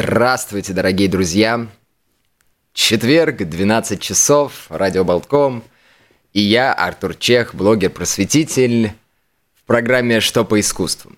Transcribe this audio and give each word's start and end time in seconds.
Здравствуйте, 0.00 0.74
дорогие 0.74 1.08
друзья! 1.08 1.66
Четверг, 2.72 3.38
12 3.38 4.00
часов, 4.00 4.66
радио 4.68 5.02
Болтком. 5.02 5.64
И 6.32 6.40
я, 6.40 6.72
Артур 6.72 7.16
Чех, 7.16 7.52
блогер-просветитель 7.52 8.92
в 9.56 9.64
программе 9.64 10.20
«Что 10.20 10.44
по 10.44 10.60
искусству». 10.60 11.17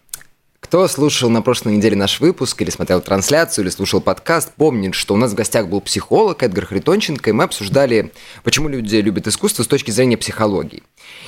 Кто 0.71 0.87
слушал 0.87 1.29
на 1.31 1.43
прошлой 1.43 1.75
неделе 1.75 1.97
наш 1.97 2.21
выпуск, 2.21 2.63
или 2.63 2.71
смотрел 2.71 3.01
трансляцию, 3.01 3.65
или 3.65 3.73
слушал 3.73 4.01
подкаст, 4.01 4.53
помнит, 4.55 4.95
что 4.95 5.15
у 5.15 5.17
нас 5.17 5.33
в 5.33 5.35
гостях 5.35 5.67
был 5.67 5.81
психолог 5.81 6.45
Эдгар 6.45 6.65
Хритонченко, 6.65 7.31
и 7.31 7.33
мы 7.33 7.43
обсуждали, 7.43 8.13
почему 8.45 8.69
люди 8.69 8.95
любят 8.95 9.27
искусство 9.27 9.65
с 9.65 9.67
точки 9.67 9.91
зрения 9.91 10.17
психологии. 10.17 10.85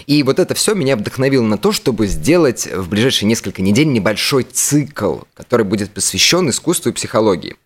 И 0.06 0.22
вот 0.22 0.38
это 0.38 0.54
все 0.54 0.74
меня 0.74 0.96
вдохновило 0.96 1.42
на 1.42 1.58
то, 1.58 1.72
чтобы 1.72 2.06
сделать 2.06 2.68
в 2.72 2.88
ближайшие 2.88 3.28
несколько 3.28 3.62
недель 3.62 3.88
небольшой 3.88 4.44
цикл, 4.44 5.22
который 5.34 5.66
будет 5.66 5.90
посвящен 5.90 6.48
искусству 6.48 6.90
и 6.90 6.94
психологии. 6.94 7.56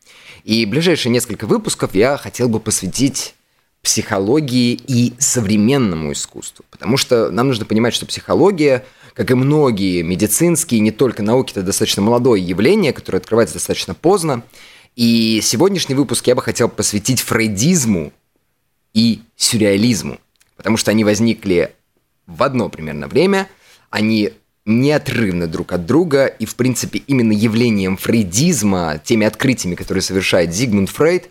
И 0.45 0.65
ближайшие 0.65 1.13
несколько 1.13 1.47
выпусков 1.47 1.95
я 1.95 2.17
хотел 2.17 2.49
бы 2.49 2.59
посвятить 2.59 3.35
психологии 3.83 4.81
и 4.87 5.13
современному 5.19 6.13
искусству. 6.13 6.65
Потому 6.71 6.97
что 6.97 7.31
нам 7.31 7.49
нужно 7.49 7.67
понимать, 7.67 7.93
что 7.93 8.07
психология 8.07 8.85
как 9.17 9.31
и 9.31 9.35
многие 9.35 10.03
медицинские, 10.03 10.81
не 10.81 10.91
только 10.91 11.23
науки, 11.23 11.53
это 11.53 11.63
достаточно 11.63 12.03
молодое 12.03 12.43
явление, 12.43 12.93
которое 12.93 13.19
открывается 13.19 13.55
достаточно 13.55 13.95
поздно. 13.95 14.43
И 14.95 15.41
сегодняшний 15.43 15.95
выпуск 15.95 16.27
я 16.27 16.35
бы 16.35 16.43
хотел 16.43 16.69
посвятить 16.69 17.23
фрейдизму 17.23 18.13
и 18.93 19.23
сюрреализму, 19.37 20.19
потому 20.57 20.77
что 20.77 20.91
они 20.91 21.03
возникли 21.03 21.73
в 22.27 22.43
одно 22.43 22.69
примерно 22.69 23.09
время, 23.09 23.49
они 23.89 24.33
неотрывны 24.67 25.47
друг 25.47 25.73
от 25.73 25.87
друга, 25.87 26.27
и, 26.27 26.45
в 26.45 26.55
принципе, 26.55 26.99
именно 27.07 27.33
явлением 27.33 27.97
фрейдизма, 27.97 29.01
теми 29.03 29.27
открытиями, 29.27 29.77
которые 29.77 30.03
совершает 30.03 30.53
Зигмунд 30.53 30.91
Фрейд, 30.91 31.31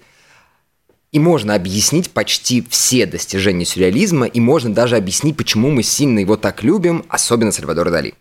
и 1.16 1.20
можно 1.20 1.56
объяснить 1.56 2.12
почти 2.12 2.62
все 2.70 3.06
достижения 3.06 3.64
сюрреализма, 3.64 4.26
и 4.26 4.42
можно 4.42 4.74
даже 4.74 4.98
объяснить, 4.98 5.38
почему 5.38 5.72
мы 5.72 5.82
сильно 5.82 6.20
его 6.20 6.36
так 6.36 6.62
любим, 6.62 7.06
особенно 7.08 7.54
Сальвадора 7.54 7.90
Дали. 7.90 8.16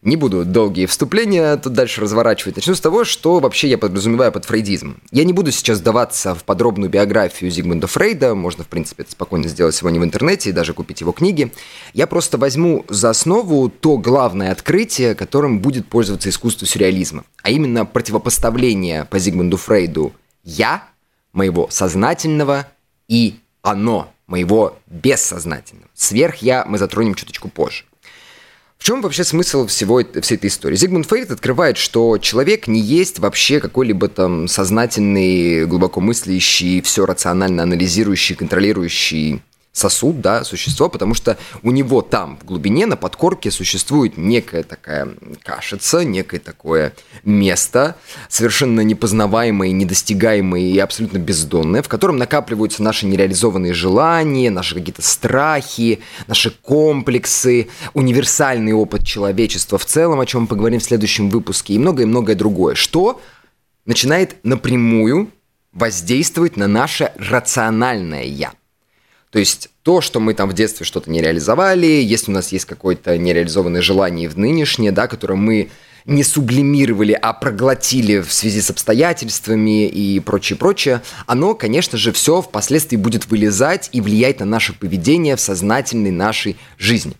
Не 0.00 0.16
буду 0.16 0.46
долгие 0.46 0.86
вступления 0.86 1.54
тут 1.58 1.74
дальше 1.74 2.00
разворачивать. 2.00 2.56
Начну 2.56 2.74
с 2.74 2.80
того, 2.80 3.04
что 3.04 3.40
вообще 3.40 3.68
я 3.68 3.76
подразумеваю 3.76 4.32
под 4.32 4.46
фрейдизм. 4.46 4.96
Я 5.12 5.24
не 5.24 5.34
буду 5.34 5.50
сейчас 5.50 5.82
даваться 5.82 6.34
в 6.34 6.44
подробную 6.44 6.88
биографию 6.88 7.50
Зигмунда 7.50 7.86
Фрейда, 7.86 8.34
можно, 8.34 8.64
в 8.64 8.68
принципе, 8.68 9.02
это 9.02 9.12
спокойно 9.12 9.46
сделать 9.46 9.74
сегодня 9.74 10.00
в 10.00 10.04
интернете 10.04 10.48
и 10.48 10.54
даже 10.54 10.72
купить 10.72 11.02
его 11.02 11.12
книги. 11.12 11.52
Я 11.92 12.06
просто 12.06 12.38
возьму 12.38 12.86
за 12.88 13.10
основу 13.10 13.68
то 13.68 13.98
главное 13.98 14.50
открытие, 14.50 15.14
которым 15.14 15.60
будет 15.60 15.86
пользоваться 15.88 16.30
искусство 16.30 16.66
сюрреализма, 16.66 17.24
а 17.42 17.50
именно 17.50 17.84
противопоставление 17.84 19.04
по 19.04 19.18
Зигмунду 19.18 19.58
Фрейду 19.58 20.14
«я» 20.42 20.89
моего 21.32 21.68
сознательного 21.70 22.66
и 23.08 23.36
оно, 23.62 24.12
моего 24.26 24.78
бессознательного. 24.86 25.88
Сверх-я 25.94 26.64
мы 26.66 26.78
затронем 26.78 27.14
чуточку 27.14 27.48
позже. 27.48 27.84
В 28.78 28.84
чем 28.84 29.02
вообще 29.02 29.24
смысл 29.24 29.66
всего 29.66 30.02
всей 30.22 30.36
этой 30.36 30.46
истории? 30.46 30.74
Зигмунд 30.74 31.06
Фрейд 31.06 31.30
открывает, 31.30 31.76
что 31.76 32.16
человек 32.16 32.66
не 32.66 32.80
есть 32.80 33.18
вообще 33.18 33.60
какой-либо 33.60 34.08
там 34.08 34.48
сознательный, 34.48 35.66
глубоко 35.66 36.00
мыслящий, 36.00 36.80
все 36.80 37.04
рационально 37.04 37.64
анализирующий, 37.64 38.36
контролирующий 38.36 39.42
сосуд, 39.72 40.20
да, 40.20 40.44
существо, 40.44 40.88
потому 40.88 41.14
что 41.14 41.38
у 41.62 41.70
него 41.70 42.02
там, 42.02 42.38
в 42.38 42.44
глубине, 42.44 42.86
на 42.86 42.96
подкорке 42.96 43.50
существует 43.50 44.16
некая 44.16 44.64
такая 44.64 45.08
кашица, 45.44 46.04
некое 46.04 46.40
такое 46.40 46.92
место, 47.24 47.96
совершенно 48.28 48.80
непознаваемое, 48.80 49.70
недостигаемое 49.70 50.62
и 50.62 50.78
абсолютно 50.78 51.18
бездонное, 51.18 51.82
в 51.82 51.88
котором 51.88 52.16
накапливаются 52.16 52.82
наши 52.82 53.06
нереализованные 53.06 53.72
желания, 53.72 54.50
наши 54.50 54.74
какие-то 54.74 55.02
страхи, 55.02 56.00
наши 56.26 56.50
комплексы, 56.50 57.68
универсальный 57.94 58.72
опыт 58.72 59.04
человечества 59.04 59.78
в 59.78 59.84
целом, 59.84 60.20
о 60.20 60.26
чем 60.26 60.42
мы 60.42 60.46
поговорим 60.48 60.80
в 60.80 60.84
следующем 60.84 61.30
выпуске, 61.30 61.74
и 61.74 61.78
многое-многое 61.78 62.34
другое, 62.34 62.74
что 62.74 63.20
начинает 63.86 64.36
напрямую 64.44 65.30
воздействовать 65.72 66.56
на 66.56 66.66
наше 66.66 67.12
рациональное 67.16 68.24
«я». 68.24 68.52
То 69.30 69.38
есть 69.38 69.70
то, 69.82 70.00
что 70.00 70.18
мы 70.18 70.34
там 70.34 70.48
в 70.50 70.54
детстве 70.54 70.84
что-то 70.84 71.10
не 71.10 71.22
реализовали, 71.22 71.86
если 71.86 72.30
у 72.30 72.34
нас 72.34 72.50
есть 72.52 72.64
какое-то 72.64 73.16
нереализованное 73.16 73.80
желание 73.80 74.28
в 74.28 74.36
нынешнее, 74.36 74.90
да, 74.90 75.06
которое 75.06 75.36
мы 75.36 75.70
не 76.04 76.24
сублимировали, 76.24 77.12
а 77.12 77.32
проглотили 77.32 78.20
в 78.20 78.32
связи 78.32 78.60
с 78.60 78.70
обстоятельствами 78.70 79.86
и 79.86 80.18
прочее, 80.20 80.56
прочее, 80.56 81.02
оно, 81.26 81.54
конечно 81.54 81.98
же, 81.98 82.10
все 82.12 82.42
впоследствии 82.42 82.96
будет 82.96 83.26
вылезать 83.26 83.88
и 83.92 84.00
влиять 84.00 84.40
на 84.40 84.46
наше 84.46 84.72
поведение 84.72 85.36
в 85.36 85.40
сознательной 85.40 86.10
нашей 86.10 86.56
жизни. 86.78 87.14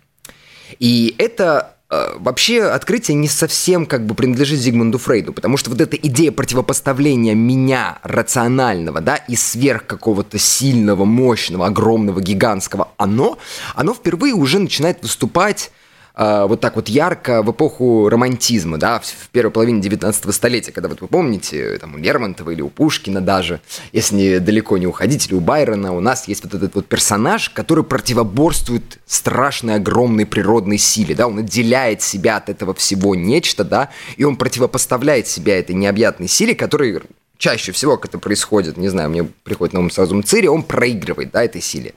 И 0.79 1.15
это 1.19 1.77
вообще 1.91 2.63
открытие 2.63 3.17
не 3.17 3.27
совсем 3.27 3.85
как 3.85 4.07
бы 4.07 4.15
принадлежит 4.15 4.61
Зигмунду 4.61 4.99
Фрейду, 4.99 5.33
потому 5.33 5.57
что 5.57 5.71
вот 5.71 5.81
эта 5.81 5.97
идея 5.97 6.31
противопоставления 6.31 7.35
меня 7.35 7.99
рационального, 8.03 9.01
да, 9.01 9.17
и 9.17 9.35
сверх 9.35 9.87
какого-то 9.87 10.39
сильного, 10.39 11.05
мощного, 11.05 11.67
огромного, 11.67 12.21
гигантского 12.21 12.89
оно, 12.97 13.39
оно 13.75 13.93
впервые 13.93 14.35
уже 14.35 14.61
начинает 14.61 15.03
выступать 15.03 15.73
э, 16.15 16.47
вот 16.49 16.61
так 16.61 16.77
вот 16.77 16.89
ярко 16.89 17.43
в 17.43 17.51
эпоху 17.51 18.09
романтизма, 18.09 18.79
да, 18.79 19.01
в, 19.01 19.07
в 19.07 19.29
первой 19.31 19.51
половине 19.51 19.81
19 19.81 20.35
столетия, 20.35 20.73
когда 20.73 20.89
вот 20.89 21.01
вы 21.01 21.09
помните, 21.09 21.79
там 21.79 21.95
у 21.95 21.99
Лермонтова 21.99 22.51
или 22.51 22.63
у 22.63 22.69
Пушкина 22.69 23.21
даже, 23.21 23.61
если 23.93 24.15
не, 24.15 24.39
далеко 24.39 24.79
не 24.79 24.87
уходить, 24.87 25.27
или 25.27 25.35
у 25.35 25.41
Байрона, 25.41 25.95
у 25.95 26.01
нас 26.01 26.29
есть 26.29 26.45
вот 26.45 26.55
этот 26.55 26.75
вот 26.75 26.87
персонаж, 26.87 27.51
который 27.51 27.85
противоборствует 27.85 28.99
страшной, 29.07 29.75
огромной 29.77 30.27
природной 30.27 30.79
силе, 30.79 31.15
да, 31.15 31.27
он 31.27 31.39
отделяет 31.39 32.03
себя 32.03 32.37
от 32.37 32.49
этого 32.49 32.75
всего 32.75 33.15
нечто, 33.15 33.65
да, 33.65 33.91
и 34.17 34.25
он 34.25 34.37
противопоставляет 34.37 35.27
себя 35.27 35.59
этой 35.59 35.75
необъятной 35.75 36.29
силе, 36.29 36.55
которая 36.55 37.03
чаще 37.41 37.73
всего, 37.73 37.97
как 37.97 38.11
это 38.11 38.19
происходит, 38.19 38.77
не 38.77 38.89
знаю, 38.89 39.11
мне 39.11 39.25
приходит 39.25 39.73
на 39.73 39.81
ум 39.81 39.91
сразу 39.91 40.15
Мцири, 40.15 40.47
он 40.47 40.63
проигрывает, 40.63 41.33
да, 41.33 41.43
этой 41.43 41.61
силе. 41.61 41.95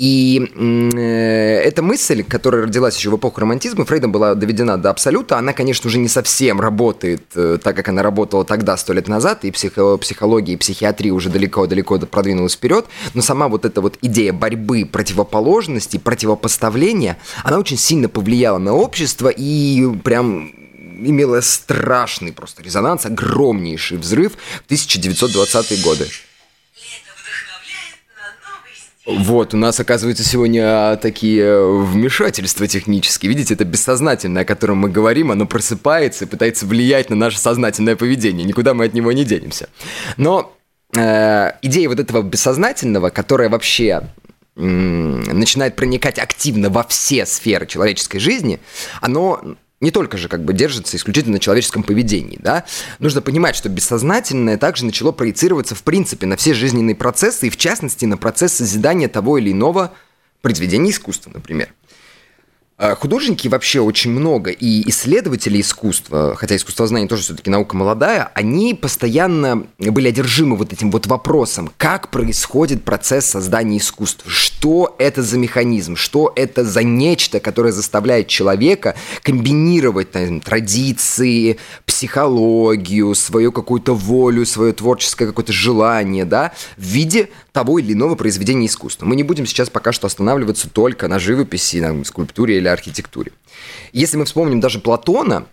И 0.00 0.50
э, 0.56 1.60
эта 1.62 1.82
мысль, 1.82 2.22
которая 2.22 2.62
родилась 2.62 2.96
еще 2.96 3.10
в 3.10 3.16
эпоху 3.16 3.42
романтизма, 3.42 3.84
Фрейдом 3.84 4.12
была 4.12 4.34
доведена 4.34 4.78
до 4.78 4.88
абсолюта. 4.88 5.36
Она, 5.36 5.52
конечно, 5.52 5.88
уже 5.88 5.98
не 5.98 6.08
совсем 6.08 6.58
работает 6.58 7.22
э, 7.34 7.58
так, 7.62 7.76
как 7.76 7.88
она 7.88 8.02
работала 8.02 8.46
тогда, 8.46 8.78
сто 8.78 8.94
лет 8.94 9.08
назад, 9.08 9.44
и 9.44 9.50
психо 9.50 9.98
психология, 9.98 10.54
и 10.54 10.56
психиатрия 10.56 11.12
уже 11.12 11.28
далеко-далеко 11.28 11.98
продвинулась 11.98 12.54
вперед. 12.54 12.86
Но 13.12 13.20
сама 13.20 13.48
вот 13.48 13.66
эта 13.66 13.82
вот 13.82 13.98
идея 14.00 14.32
борьбы 14.32 14.88
противоположностей, 14.90 16.00
противопоставления, 16.00 17.18
она 17.44 17.58
очень 17.58 17.76
сильно 17.76 18.08
повлияла 18.08 18.56
на 18.56 18.72
общество 18.72 19.28
и 19.28 19.86
прям 20.02 20.50
имела 20.98 21.42
страшный 21.42 22.32
просто 22.32 22.62
резонанс, 22.62 23.04
огромнейший 23.04 23.98
взрыв 23.98 24.32
в 24.66 24.72
1920-е 24.72 25.82
годы. 25.82 26.06
Вот, 29.18 29.54
у 29.54 29.56
нас, 29.56 29.80
оказывается, 29.80 30.24
сегодня 30.24 30.96
такие 30.96 31.42
э, 31.42 31.82
вмешательства 31.82 32.66
технические. 32.66 33.28
Видите, 33.30 33.54
это 33.54 33.64
бессознательное, 33.64 34.42
о 34.42 34.44
котором 34.44 34.78
мы 34.78 34.90
говорим, 34.90 35.30
оно 35.30 35.46
просыпается 35.46 36.24
и 36.24 36.28
пытается 36.28 36.66
влиять 36.66 37.10
на 37.10 37.16
наше 37.16 37.38
сознательное 37.38 37.96
поведение. 37.96 38.44
Никуда 38.44 38.74
мы 38.74 38.84
от 38.84 38.94
него 38.94 39.12
не 39.12 39.24
денемся. 39.24 39.68
Но 40.16 40.56
э, 40.96 41.52
идея 41.62 41.88
вот 41.88 41.98
этого 41.98 42.22
бессознательного, 42.22 43.10
которая 43.10 43.48
вообще 43.48 44.02
начинает 44.56 45.76
проникать 45.76 46.18
активно 46.18 46.68
во 46.68 46.84
все 46.84 47.24
сферы 47.24 47.66
человеческой 47.66 48.18
жизни, 48.18 48.60
оно 49.00 49.56
не 49.80 49.90
только 49.90 50.18
же 50.18 50.28
как 50.28 50.44
бы 50.44 50.52
держится 50.52 50.96
исключительно 50.96 51.34
на 51.34 51.38
человеческом 51.40 51.82
поведении, 51.82 52.38
да. 52.40 52.64
Нужно 52.98 53.22
понимать, 53.22 53.56
что 53.56 53.68
бессознательное 53.68 54.58
также 54.58 54.84
начало 54.84 55.12
проецироваться 55.12 55.74
в 55.74 55.82
принципе 55.82 56.26
на 56.26 56.36
все 56.36 56.52
жизненные 56.52 56.94
процессы 56.94 57.46
и 57.46 57.50
в 57.50 57.56
частности 57.56 58.04
на 58.04 58.16
процесс 58.16 58.52
созидания 58.54 59.08
того 59.08 59.38
или 59.38 59.52
иного 59.52 59.92
произведения 60.42 60.90
искусства, 60.90 61.30
например. 61.32 61.72
А, 62.82 62.94
художники 62.94 63.46
вообще 63.46 63.80
очень 63.80 64.10
много, 64.10 64.50
и 64.50 64.88
исследователи 64.88 65.60
искусства, 65.60 66.34
хотя 66.34 66.56
искусствознание 66.56 67.06
тоже 67.10 67.24
все-таки 67.24 67.50
наука 67.50 67.76
молодая, 67.76 68.30
они 68.32 68.72
постоянно 68.72 69.66
были 69.78 70.08
одержимы 70.08 70.56
вот 70.56 70.72
этим 70.72 70.90
вот 70.90 71.06
вопросом, 71.06 71.70
как 71.76 72.08
происходит 72.08 72.82
процесс 72.82 73.26
создания 73.26 73.76
искусства, 73.76 74.30
что 74.30 74.96
это 74.98 75.22
за 75.22 75.36
механизм, 75.36 75.94
что 75.94 76.32
это 76.34 76.64
за 76.64 76.82
нечто, 76.82 77.38
которое 77.38 77.72
заставляет 77.72 78.28
человека 78.28 78.94
комбинировать 79.22 80.12
там, 80.12 80.40
традиции, 80.40 81.58
психологию, 81.84 83.14
свою 83.14 83.52
какую-то 83.52 83.94
волю, 83.94 84.46
свое 84.46 84.72
творческое 84.72 85.26
какое-то 85.26 85.52
желание, 85.52 86.24
да, 86.24 86.52
в 86.78 86.82
виде 86.84 87.28
того 87.52 87.78
или 87.78 87.92
иного 87.92 88.14
произведения 88.14 88.66
искусства. 88.66 89.06
Мы 89.06 89.16
не 89.16 89.22
будем 89.22 89.46
сейчас 89.46 89.70
пока 89.70 89.92
что 89.92 90.06
останавливаться 90.06 90.68
только 90.68 91.08
на 91.08 91.18
живописи, 91.18 91.78
на 91.78 92.04
скульптуре 92.04 92.58
или 92.58 92.68
архитектуре. 92.68 93.32
Если 93.92 94.16
мы 94.16 94.24
вспомним 94.24 94.60
даже 94.60 94.80
Платона, 94.80 95.46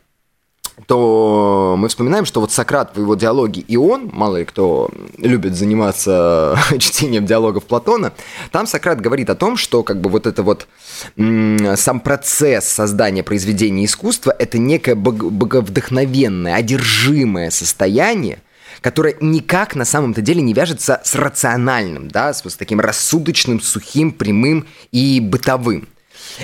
то 0.86 1.76
мы 1.78 1.88
вспоминаем, 1.88 2.26
что 2.26 2.40
вот 2.40 2.52
Сократ 2.52 2.96
в 2.96 3.00
его 3.00 3.16
диалоге 3.16 3.62
и 3.62 3.78
он, 3.78 4.10
мало 4.14 4.38
ли 4.38 4.46
кто 4.46 4.92
любит 5.18 5.56
заниматься 5.56 6.58
чтением 6.80 7.26
диалогов 7.26 7.66
Платона, 7.66 8.14
там 8.52 8.68
Сократ 8.68 9.02
говорит 9.02 9.30
о 9.30 9.36
том, 9.36 9.58
что 9.58 9.82
как 9.82 10.02
бы 10.02 10.10
вот 10.10 10.28
это 10.28 10.44
вот 10.44 10.68
сам 11.16 12.00
процесс 12.00 12.66
создания 12.66 13.24
произведения 13.24 13.86
искусства 13.86 14.36
это 14.38 14.60
некое 14.60 14.94
боговдохновенное, 14.96 16.54
одержимое 16.54 17.50
состояние, 17.50 18.40
которое 18.82 19.16
никак 19.22 19.76
на 19.76 19.86
самом-то 19.86 20.22
деле 20.22 20.42
не 20.42 20.54
вяжется 20.54 21.02
с 21.04 21.16
рациональным, 21.16 22.10
да, 22.10 22.34
с, 22.34 22.48
с 22.48 22.56
таким 22.56 22.80
рассудочным, 22.80 23.60
сухим, 23.62 24.12
прямым 24.12 24.66
и 24.92 25.20
бытовым. 25.20 25.88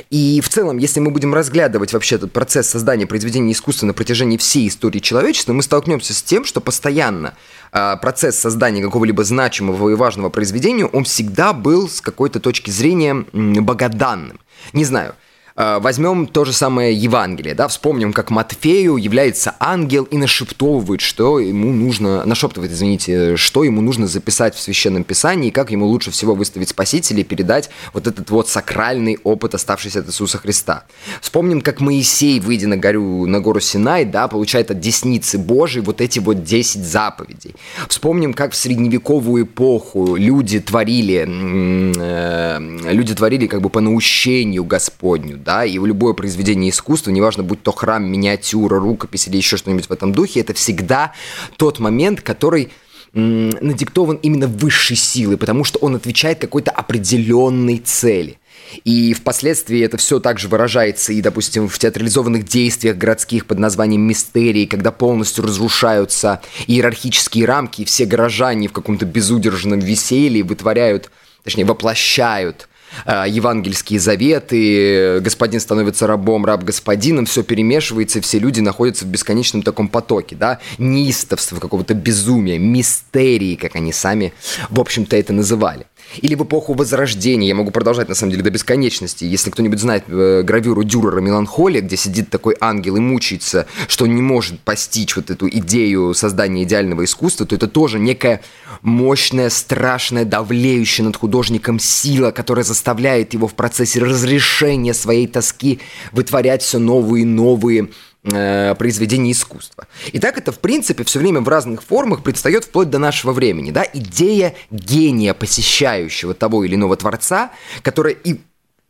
И 0.09 0.41
в 0.41 0.50
целом, 0.50 0.77
если 0.77 1.00
мы 1.00 1.12
будем 1.12 1.33
разглядывать 1.33 1.94
вообще 1.94 2.15
этот 2.15 2.31
процесс 2.31 2.69
создания 2.69 3.06
произведения 3.06 3.51
искусства 3.51 3.85
на 3.85 3.94
протяжении 3.94 4.38
всей 4.38 4.68
истории 4.68 5.00
человечества, 5.00 5.53
мы 5.53 5.63
столкнемся 5.63 6.13
с 6.13 6.24
тем, 6.24 6.45
что 6.45 6.62
постоянно 6.62 7.35
э, 7.71 7.95
процесс 8.01 8.38
создания 8.39 8.81
какого-либо 8.81 9.24
значимого 9.24 9.89
и 9.89 9.95
важного 9.95 10.30
произведения, 10.30 10.85
он 10.85 11.03
всегда 11.03 11.53
был 11.53 11.89
с 11.89 12.01
какой-то 12.01 12.39
точки 12.39 12.71
зрения 12.71 13.25
богоданным. 13.33 14.39
Не 14.71 14.85
знаю, 14.85 15.15
возьмем 15.56 16.28
то 16.28 16.46
же 16.46 16.54
самое 16.54 16.94
Евангелие, 16.94 17.56
да, 17.56 17.68
вспомним, 17.68 18.14
как 18.14 18.30
Матфею 18.30 18.98
является 18.98 19.56
ангел 19.60 20.04
и 20.06 20.18
нашептовывает, 20.18 21.02
что 21.02 21.40
ему 21.40 21.72
нужно, 21.72 22.26
нашептывает, 22.26 22.72
извините, 22.72 23.38
что 23.38 23.64
ему 23.64 23.82
нужно 23.82 24.08
записать 24.08 24.56
в 24.56 24.60
Священном 24.60 25.04
Писании, 25.04 25.50
и 25.50 25.52
как 25.52 25.72
ему 25.72 25.86
лучше 25.86 26.12
всего 26.12 26.36
выставить 26.36 26.70
Спасителя 26.70 27.22
и 27.22 27.24
передать 27.24 27.70
вот 27.94 28.08
этот 28.08 28.30
вот 28.30 28.50
сакральный 28.50 29.20
опыт, 29.24 29.56
оставшийся 29.56 30.00
от 30.00 30.08
Иисуса 30.08 30.38
Христа. 30.38 30.86
Вспомним, 31.22 31.62
как 31.62 31.82
Моисей, 31.82 32.40
выйдя 32.40 32.68
на 32.68 32.78
гору, 32.78 33.26
на 33.26 33.40
гору 33.40 33.60
Синай, 33.60 34.06
да, 34.06 34.28
получает 34.28 34.72
от 34.72 34.80
десницы 34.80 35.38
Божией 35.38 35.84
вот 35.84 36.02
эти 36.02 36.20
вот 36.20 36.44
10 36.44 36.84
заповедей. 36.84 37.56
Вспомним, 37.88 38.34
как 38.34 38.54
в 38.54 38.56
средневековую 38.56 39.46
эпоху 39.46 40.16
люди 40.16 40.60
творили, 40.60 41.28
э, 41.28 42.92
люди 42.92 43.16
творили 43.16 43.48
как 43.48 43.62
бы 43.62 43.70
по 43.70 43.82
наущению 43.82 44.64
Господню, 44.64 45.38
да, 45.44 45.66
и 45.66 45.78
в 45.78 45.86
любое 45.86 46.13
произведение 46.13 46.72
искусства, 46.72 47.12
неважно, 47.12 47.44
будь 47.44 47.62
то 47.62 47.72
храм, 47.72 48.04
миниатюра, 48.04 48.80
рукопись 48.80 49.28
или 49.28 49.38
еще 49.38 49.57
что-нибудь 49.57 49.88
в 49.88 49.92
этом 49.92 50.13
духе, 50.13 50.40
это 50.40 50.54
всегда 50.54 51.13
тот 51.57 51.80
момент, 51.80 52.22
который 52.22 52.72
надиктован 53.13 54.18
именно 54.18 54.48
высшей 54.48 54.98
силой, 54.98 55.38
потому 55.38 55.63
что 55.63 55.78
он 55.80 55.95
отвечает 55.95 56.40
какой-то 56.40 56.72
определенной 56.72 57.78
цели. 57.78 58.40
И 58.86 59.13
впоследствии 59.13 59.81
это 59.81 59.98
все 59.98 60.19
также 60.19 60.48
выражается 60.48 61.13
и, 61.13 61.22
допустим, 61.22 61.68
в 61.68 61.78
театрализованных 61.78 62.44
действиях 62.44 62.98
городских 62.98 63.45
под 63.45 63.60
названием 63.60 64.01
«Мистерии», 64.01 64.66
когда 64.66 64.92
полностью 64.92 65.44
разрушаются 65.44 66.42
иерархические 66.66 67.45
рамки, 67.45 67.81
и 67.81 67.86
все 67.86 68.06
горожане 68.06 68.68
в 68.68 68.74
каком-то 68.74 69.06
безудержном 69.06 69.80
веселье 69.80 70.44
вытворяют, 70.44 71.12
точнее, 71.44 71.66
воплощают 71.66 72.68
евангельские 73.06 74.00
заветы, 74.00 75.19
господин 75.22 75.60
становится 75.60 76.07
рабом, 76.07 76.45
раб 76.45 76.63
господином, 76.63 77.25
все 77.25 77.44
перемешивается, 77.44 78.22
все 78.22 78.40
люди 78.40 78.60
находятся 78.60 79.06
в 79.06 79.07
бесконечном 79.07 79.63
таком 79.63 79.88
потоке, 79.88 80.36
да, 80.36 80.60
неистовства, 80.78 81.60
какого-то 81.60 81.94
безумия, 81.94 82.57
мистерии, 82.57 83.56
как 83.56 83.75
они 83.75 83.94
сами, 83.94 84.34
в 84.69 84.80
общем-то, 84.80 85.16
это 85.16 85.34
называли. 85.34 85.86
Или 86.21 86.36
в 86.36 86.44
эпоху 86.44 86.74
Возрождения, 86.74 87.48
я 87.48 87.56
могу 87.56 87.71
продолжать 87.71 88.10
на 88.10 88.15
самом 88.15 88.31
деле 88.31 88.44
до 88.44 88.50
бесконечности. 88.50 89.25
Если 89.25 89.50
кто-нибудь 89.50 89.80
знает 89.80 90.04
э, 90.07 90.44
гравюру 90.44 90.83
Дюрера 90.83 91.19
«Меланхолия», 91.19 91.81
где 91.81 91.98
сидит 91.98 92.30
такой 92.30 92.56
ангел 92.60 92.95
и 92.98 93.00
мучается, 93.00 93.68
что 93.88 94.06
он 94.06 94.15
не 94.15 94.21
может 94.21 94.60
постичь 94.60 95.15
вот 95.15 95.30
эту 95.30 95.48
идею 95.50 96.13
создания 96.13 96.63
идеального 96.63 97.04
искусства, 97.04 97.45
то 97.45 97.56
это 97.56 97.68
тоже 97.68 98.00
некая 98.00 98.42
мощная, 98.81 99.50
страшная, 99.50 100.25
давлеющая 100.25 101.06
над 101.06 101.15
художником 101.15 101.80
сила, 101.80 102.31
которая 102.31 102.66
заставляет 102.66 103.33
его 103.33 103.48
в 103.48 103.54
процессе 103.54 104.00
разрешения 104.00 104.94
своей 104.94 105.27
тоски 105.27 105.80
вытворять 106.12 106.62
все 106.62 106.80
новые 106.80 107.24
и 107.24 107.25
новые 107.25 107.89
э, 108.24 108.75
произведений 108.75 109.31
искусства. 109.31 109.88
И 110.12 110.20
так 110.20 110.38
это, 110.38 110.52
в 110.52 110.60
принципе, 110.60 111.04
все 111.04 111.20
время 111.20 111.42
в 111.42 111.50
разных 111.50 111.84
формах 111.84 112.24
предстает 112.24 112.66
вплоть 112.66 112.90
до 112.90 113.00
нашего 113.00 113.34
времени. 113.34 113.72
Да? 113.72 113.86
Идея 113.94 114.56
гения, 114.72 115.34
посещающего 115.34 116.34
того 116.34 116.64
или 116.64 116.75
иного 116.75 116.96
творца, 116.96 117.52
которая 117.81 118.14
и 118.14 118.40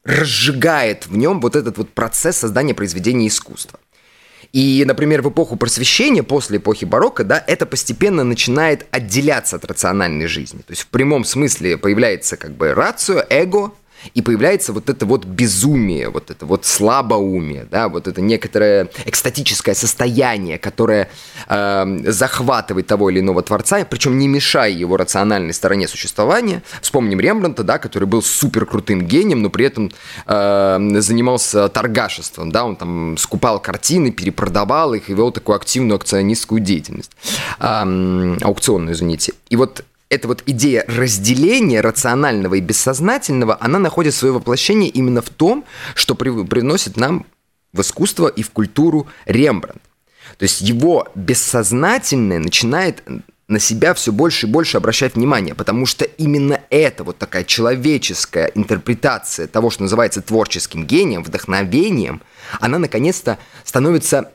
разжигает 0.03 1.07
в 1.07 1.15
нем 1.15 1.39
вот 1.39 1.55
этот 1.55 1.77
вот 1.77 1.89
процесс 1.89 2.37
создания 2.37 2.73
произведения 2.73 3.27
искусства. 3.27 3.79
И, 4.51 4.83
например, 4.85 5.23
в 5.23 5.29
эпоху 5.29 5.55
просвещения, 5.55 6.21
после 6.21 6.57
эпохи 6.57 6.85
барокко, 6.85 7.23
да, 7.23 7.43
это 7.47 7.65
постепенно 7.65 8.23
начинает 8.23 8.85
отделяться 8.91 9.55
от 9.55 9.65
рациональной 9.65 10.27
жизни. 10.27 10.59
То 10.59 10.71
есть 10.71 10.83
в 10.83 10.87
прямом 10.87 11.25
смысле 11.25 11.77
появляется 11.77 12.37
как 12.37 12.51
бы 12.51 12.73
рацию, 12.75 13.25
эго, 13.29 13.71
и 14.13 14.21
появляется 14.21 14.73
вот 14.73 14.89
это 14.89 15.05
вот 15.05 15.25
безумие, 15.25 16.09
вот 16.09 16.31
это 16.31 16.45
вот 16.45 16.65
слабоумие, 16.65 17.65
да, 17.69 17.89
вот 17.89 18.07
это 18.07 18.21
некоторое 18.21 18.89
экстатическое 19.05 19.75
состояние, 19.75 20.57
которое 20.57 21.09
э, 21.47 21.99
захватывает 22.05 22.87
того 22.87 23.09
или 23.09 23.19
иного 23.19 23.41
творца, 23.41 23.85
причем 23.85 24.17
не 24.17 24.27
мешая 24.27 24.71
его 24.71 24.97
рациональной 24.97 25.53
стороне 25.53 25.87
существования. 25.87 26.63
Вспомним 26.81 27.19
Рембранта, 27.19 27.63
да, 27.63 27.77
который 27.77 28.05
был 28.05 28.21
супер 28.21 28.65
крутым 28.65 29.01
гением, 29.01 29.41
но 29.41 29.49
при 29.49 29.65
этом 29.65 29.91
э, 30.25 30.99
занимался 30.99 31.69
торгашеством, 31.69 32.51
да, 32.51 32.65
он 32.65 32.75
там 32.75 33.17
скупал 33.17 33.59
картины, 33.59 34.11
перепродавал 34.11 34.93
их 34.93 35.09
и 35.09 35.13
вел 35.13 35.31
такую 35.31 35.55
активную 35.55 35.95
акционистскую 35.95 36.59
деятельность, 36.59 37.11
э, 37.59 38.37
аукционную, 38.41 38.93
извините. 38.93 39.33
И 39.49 39.55
вот 39.55 39.83
эта 40.13 40.27
вот 40.27 40.43
идея 40.45 40.85
разделения 40.87 41.81
рационального 41.81 42.55
и 42.55 42.61
бессознательного, 42.61 43.57
она 43.59 43.79
находит 43.79 44.13
свое 44.13 44.33
воплощение 44.33 44.89
именно 44.89 45.21
в 45.21 45.29
том, 45.29 45.65
что 45.95 46.13
при, 46.13 46.45
приносит 46.45 46.97
нам 46.97 47.25
в 47.73 47.81
искусство 47.81 48.27
и 48.27 48.43
в 48.43 48.51
культуру 48.51 49.07
Рембрандт. 49.25 49.81
То 50.37 50.43
есть 50.43 50.61
его 50.61 51.07
бессознательное 51.15 52.39
начинает 52.39 53.03
на 53.47 53.59
себя 53.59 53.93
все 53.93 54.11
больше 54.11 54.45
и 54.45 54.49
больше 54.49 54.77
обращать 54.77 55.15
внимание, 55.15 55.55
потому 55.55 55.85
что 55.85 56.05
именно 56.05 56.61
это 56.69 57.03
вот 57.03 57.17
такая 57.17 57.43
человеческая 57.43 58.51
интерпретация 58.53 59.47
того, 59.47 59.69
что 59.69 59.83
называется 59.83 60.21
творческим 60.21 60.85
гением, 60.85 61.23
вдохновением, 61.23 62.21
она 62.59 62.77
наконец-то 62.77 63.39
становится 63.63 64.31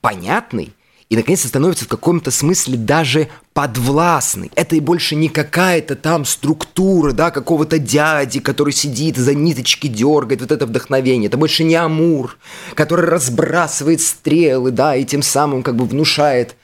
понятной 0.00 0.75
и 1.08 1.16
наконец-то 1.16 1.48
становится 1.48 1.84
в 1.84 1.88
каком-то 1.88 2.30
смысле 2.30 2.76
даже 2.76 3.28
подвластный. 3.54 4.50
Это 4.56 4.76
и 4.76 4.80
больше 4.80 5.14
не 5.14 5.28
какая-то 5.28 5.94
там 5.94 6.24
структура, 6.24 7.12
да, 7.12 7.30
какого-то 7.30 7.78
дяди, 7.78 8.40
который 8.40 8.72
сидит 8.72 9.16
за 9.16 9.34
ниточки 9.34 9.86
дергает, 9.86 10.40
вот 10.40 10.50
это 10.50 10.66
вдохновение. 10.66 11.28
Это 11.28 11.36
больше 11.36 11.64
не 11.64 11.76
Амур, 11.76 12.36
который 12.74 13.06
разбрасывает 13.06 14.00
стрелы, 14.00 14.72
да, 14.72 14.96
и 14.96 15.04
тем 15.04 15.22
самым 15.22 15.62
как 15.62 15.76
бы 15.76 15.84
внушает 15.84 16.56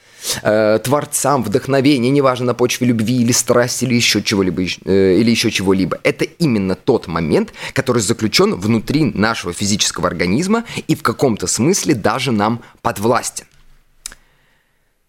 э, 0.43 0.81
творцам 0.83 1.45
вдохновение, 1.45 2.11
неважно 2.11 2.47
на 2.47 2.55
почве 2.55 2.89
любви 2.89 3.23
или 3.23 3.33
страсти 3.33 3.85
или 3.85 3.95
еще 3.95 4.23
чего-либо, 4.23 4.63
э, 4.63 5.19
или 5.19 5.31
еще 5.31 5.53
чего-либо. 5.53 5.99
Это 6.03 6.25
именно 6.25 6.75
тот 6.75 7.07
момент, 7.07 7.53
который 7.75 8.03
заключен 8.03 8.57
внутри 8.57 9.05
нашего 9.05 9.53
физического 9.53 10.09
организма 10.09 10.65
и 10.89 10.97
в 10.97 11.03
каком-то 11.03 11.47
смысле 11.47 11.95
даже 11.95 12.33
нам 12.33 12.61
подвластен. 12.83 13.47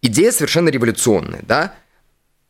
Идея 0.06 0.32
совершенно 0.32 0.68
революционная, 0.68 1.40
да? 1.48 1.72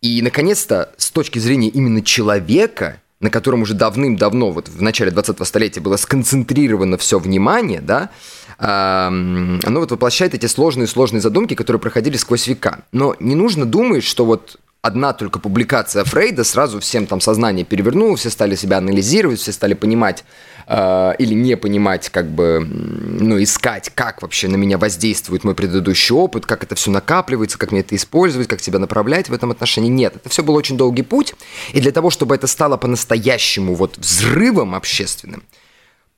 И, 0.00 0.20
наконец-то, 0.22 0.92
с 0.96 1.12
точки 1.12 1.38
зрения 1.38 1.68
именно 1.68 2.02
человека, 2.02 3.00
на 3.20 3.30
котором 3.30 3.62
уже 3.62 3.74
давным-давно, 3.74 4.50
вот 4.50 4.68
в 4.68 4.82
начале 4.82 5.12
20-го 5.12 5.44
столетия 5.44 5.80
было 5.80 5.96
сконцентрировано 5.96 6.98
все 6.98 7.20
внимание, 7.20 7.80
да, 7.80 8.10
оно 8.58 9.80
вот 9.80 9.92
воплощает 9.92 10.34
эти 10.34 10.46
сложные-сложные 10.46 11.20
задумки, 11.20 11.54
которые 11.54 11.80
проходили 11.80 12.16
сквозь 12.16 12.48
века. 12.48 12.80
Но 12.90 13.14
не 13.20 13.36
нужно 13.36 13.66
думать, 13.66 14.02
что 14.02 14.24
вот 14.24 14.58
одна 14.84 15.14
только 15.14 15.38
публикация 15.38 16.04
Фрейда 16.04 16.44
сразу 16.44 16.78
всем 16.78 17.06
там 17.06 17.18
сознание 17.18 17.64
перевернула, 17.64 18.18
все 18.18 18.28
стали 18.28 18.54
себя 18.54 18.76
анализировать, 18.76 19.40
все 19.40 19.50
стали 19.50 19.72
понимать 19.72 20.24
э, 20.66 21.12
или 21.18 21.32
не 21.32 21.56
понимать, 21.56 22.10
как 22.10 22.28
бы, 22.30 22.60
ну, 22.60 23.42
искать, 23.42 23.90
как 23.94 24.20
вообще 24.20 24.46
на 24.46 24.56
меня 24.56 24.76
воздействует 24.76 25.42
мой 25.42 25.54
предыдущий 25.54 26.14
опыт, 26.14 26.44
как 26.44 26.64
это 26.64 26.74
все 26.74 26.90
накапливается, 26.90 27.56
как 27.56 27.72
мне 27.72 27.80
это 27.80 27.96
использовать, 27.96 28.46
как 28.46 28.60
себя 28.60 28.78
направлять 28.78 29.30
в 29.30 29.32
этом 29.32 29.50
отношении. 29.50 29.88
Нет, 29.88 30.16
это 30.16 30.28
все 30.28 30.42
был 30.42 30.54
очень 30.54 30.76
долгий 30.76 31.02
путь, 31.02 31.34
и 31.72 31.80
для 31.80 31.90
того, 31.90 32.10
чтобы 32.10 32.34
это 32.34 32.46
стало 32.46 32.76
по-настоящему 32.76 33.74
вот 33.74 33.96
взрывом 33.96 34.74
общественным, 34.74 35.44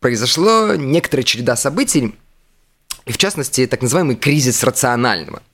произошло 0.00 0.74
некоторая 0.74 1.22
череда 1.22 1.54
событий, 1.54 2.16
и 3.04 3.12
в 3.12 3.16
частности, 3.16 3.64
так 3.68 3.80
называемый 3.80 4.16
кризис 4.16 4.64
рационального– 4.64 5.40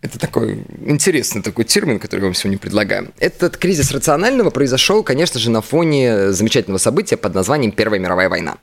это 0.00 0.18
такой 0.18 0.64
интересный 0.84 1.42
такой 1.42 1.64
термин, 1.64 1.98
который 1.98 2.20
я 2.20 2.26
вам 2.26 2.34
сегодня 2.34 2.58
предлагаю. 2.58 3.12
Этот 3.18 3.56
кризис 3.56 3.90
рационального 3.90 4.50
произошел, 4.50 5.02
конечно 5.02 5.40
же, 5.40 5.50
на 5.50 5.60
фоне 5.60 6.32
замечательного 6.32 6.78
события 6.78 7.16
под 7.16 7.34
названием 7.34 7.72
Первая 7.72 7.98
мировая 7.98 8.28
война. 8.28 8.58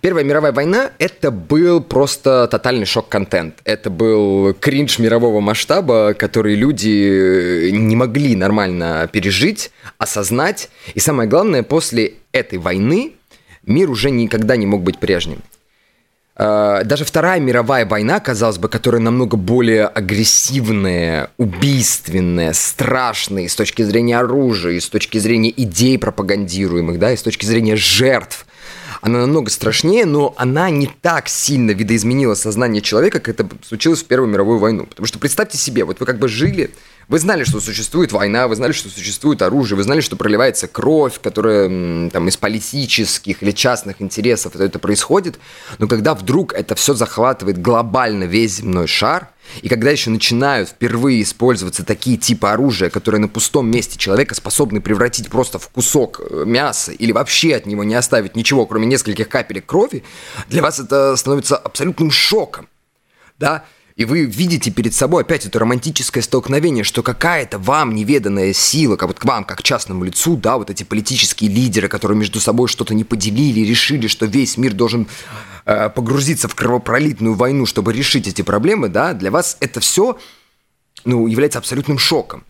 Первая 0.00 0.22
мировая 0.24 0.52
война– 0.52 0.92
это 1.00 1.32
был 1.32 1.80
просто 1.80 2.46
тотальный 2.48 2.86
шок-контент. 2.86 3.60
Это 3.64 3.90
был 3.90 4.54
кринж 4.54 5.00
мирового 5.00 5.40
масштаба, 5.40 6.14
который 6.14 6.54
люди 6.54 7.70
не 7.72 7.96
могли 7.96 8.36
нормально 8.36 9.08
пережить, 9.12 9.72
осознать. 9.96 10.68
И 10.94 11.00
самое 11.00 11.28
главное, 11.28 11.64
после 11.64 12.14
этой 12.30 12.58
войны 12.58 13.14
мир 13.66 13.90
уже 13.90 14.10
никогда 14.10 14.56
не 14.56 14.66
мог 14.66 14.82
быть 14.82 14.98
прежним. 14.98 15.42
А, 16.40 16.84
даже 16.84 17.04
Вторая 17.04 17.40
мировая 17.40 17.84
война, 17.84 18.20
казалось 18.20 18.58
бы, 18.58 18.68
которая 18.68 19.00
намного 19.00 19.36
более 19.36 19.86
агрессивная, 19.86 21.30
убийственная, 21.36 22.52
страшная 22.52 23.48
с 23.48 23.56
точки 23.56 23.82
зрения 23.82 24.18
оружия, 24.18 24.74
и 24.74 24.80
с 24.80 24.88
точки 24.88 25.18
зрения 25.18 25.52
идей 25.54 25.98
пропагандируемых, 25.98 27.00
да, 27.00 27.12
и 27.12 27.16
с 27.16 27.22
точки 27.22 27.44
зрения 27.44 27.76
жертв– 27.76 28.46
она 29.00 29.20
намного 29.20 29.50
страшнее, 29.50 30.06
но 30.06 30.34
она 30.36 30.70
не 30.70 30.88
так 31.02 31.28
сильно 31.28 31.70
видоизменила 31.70 32.34
сознание 32.34 32.82
человека, 32.82 33.20
как 33.20 33.28
это 33.40 33.48
случилось 33.66 34.02
в 34.02 34.06
Первую 34.06 34.30
мировую 34.30 34.58
войну. 34.58 34.86
Потому 34.86 35.06
что 35.06 35.18
представьте 35.18 35.56
себе, 35.56 35.84
вот 35.84 36.00
вы 36.00 36.06
как 36.06 36.18
бы 36.18 36.28
жили, 36.28 36.70
вы 37.08 37.18
знали, 37.18 37.44
что 37.44 37.60
существует 37.60 38.12
война, 38.12 38.48
вы 38.48 38.56
знали, 38.56 38.72
что 38.72 38.88
существует 38.88 39.42
оружие, 39.42 39.76
вы 39.76 39.82
знали, 39.82 40.00
что 40.00 40.16
проливается 40.16 40.68
кровь, 40.68 41.20
которая 41.20 42.10
там 42.10 42.28
из 42.28 42.36
политических 42.36 43.42
или 43.42 43.50
частных 43.50 44.00
интересов 44.00 44.56
это 44.56 44.78
происходит, 44.78 45.38
но 45.78 45.88
когда 45.88 46.14
вдруг 46.14 46.52
это 46.52 46.74
все 46.74 46.94
захватывает 46.94 47.60
глобально 47.60 48.24
весь 48.24 48.56
земной 48.56 48.86
шар– 48.86 49.28
и 49.62 49.68
когда 49.68 49.90
еще 49.90 50.10
начинают 50.10 50.68
впервые 50.68 51.22
использоваться 51.22 51.84
такие 51.84 52.16
типы 52.16 52.48
оружия, 52.48 52.90
которые 52.90 53.20
на 53.20 53.28
пустом 53.28 53.70
месте 53.70 53.98
человека 53.98 54.34
способны 54.34 54.80
превратить 54.80 55.28
просто 55.30 55.58
в 55.58 55.68
кусок 55.68 56.20
э, 56.20 56.44
мяса 56.46 56.92
или 56.92 57.12
вообще 57.12 57.56
от 57.56 57.66
него 57.66 57.84
не 57.84 57.94
оставить 57.94 58.36
ничего, 58.36 58.66
кроме 58.66 58.86
нескольких 58.86 59.28
капелек 59.28 59.66
крови, 59.66 60.04
для 60.48 60.62
вас 60.62 60.78
это 60.78 61.16
становится 61.16 61.56
абсолютным 61.56 62.10
шоком. 62.10 62.68
Да? 63.38 63.64
И 63.98 64.04
вы 64.04 64.26
видите 64.26 64.70
перед 64.70 64.94
собой 64.94 65.22
опять 65.22 65.44
это 65.44 65.58
романтическое 65.58 66.22
столкновение, 66.22 66.84
что 66.84 67.02
какая-то 67.02 67.58
вам 67.58 67.96
неведанная 67.96 68.52
сила, 68.52 68.94
как 68.94 69.08
вот 69.08 69.18
к 69.18 69.24
вам, 69.24 69.42
как 69.42 69.64
частному 69.64 70.04
лицу, 70.04 70.36
да, 70.36 70.56
вот 70.56 70.70
эти 70.70 70.84
политические 70.84 71.50
лидеры, 71.50 71.88
которые 71.88 72.16
между 72.16 72.38
собой 72.38 72.68
что-то 72.68 72.94
не 72.94 73.02
поделили, 73.02 73.66
решили, 73.68 74.06
что 74.06 74.26
весь 74.26 74.56
мир 74.56 74.72
должен 74.72 75.08
э, 75.66 75.90
погрузиться 75.90 76.46
в 76.46 76.54
кровопролитную 76.54 77.34
войну, 77.34 77.66
чтобы 77.66 77.92
решить 77.92 78.28
эти 78.28 78.42
проблемы, 78.42 78.88
да, 78.88 79.14
для 79.14 79.32
вас 79.32 79.56
это 79.58 79.80
все, 79.80 80.16
ну, 81.04 81.26
является 81.26 81.58
абсолютным 81.58 81.98
шоком. 81.98 82.44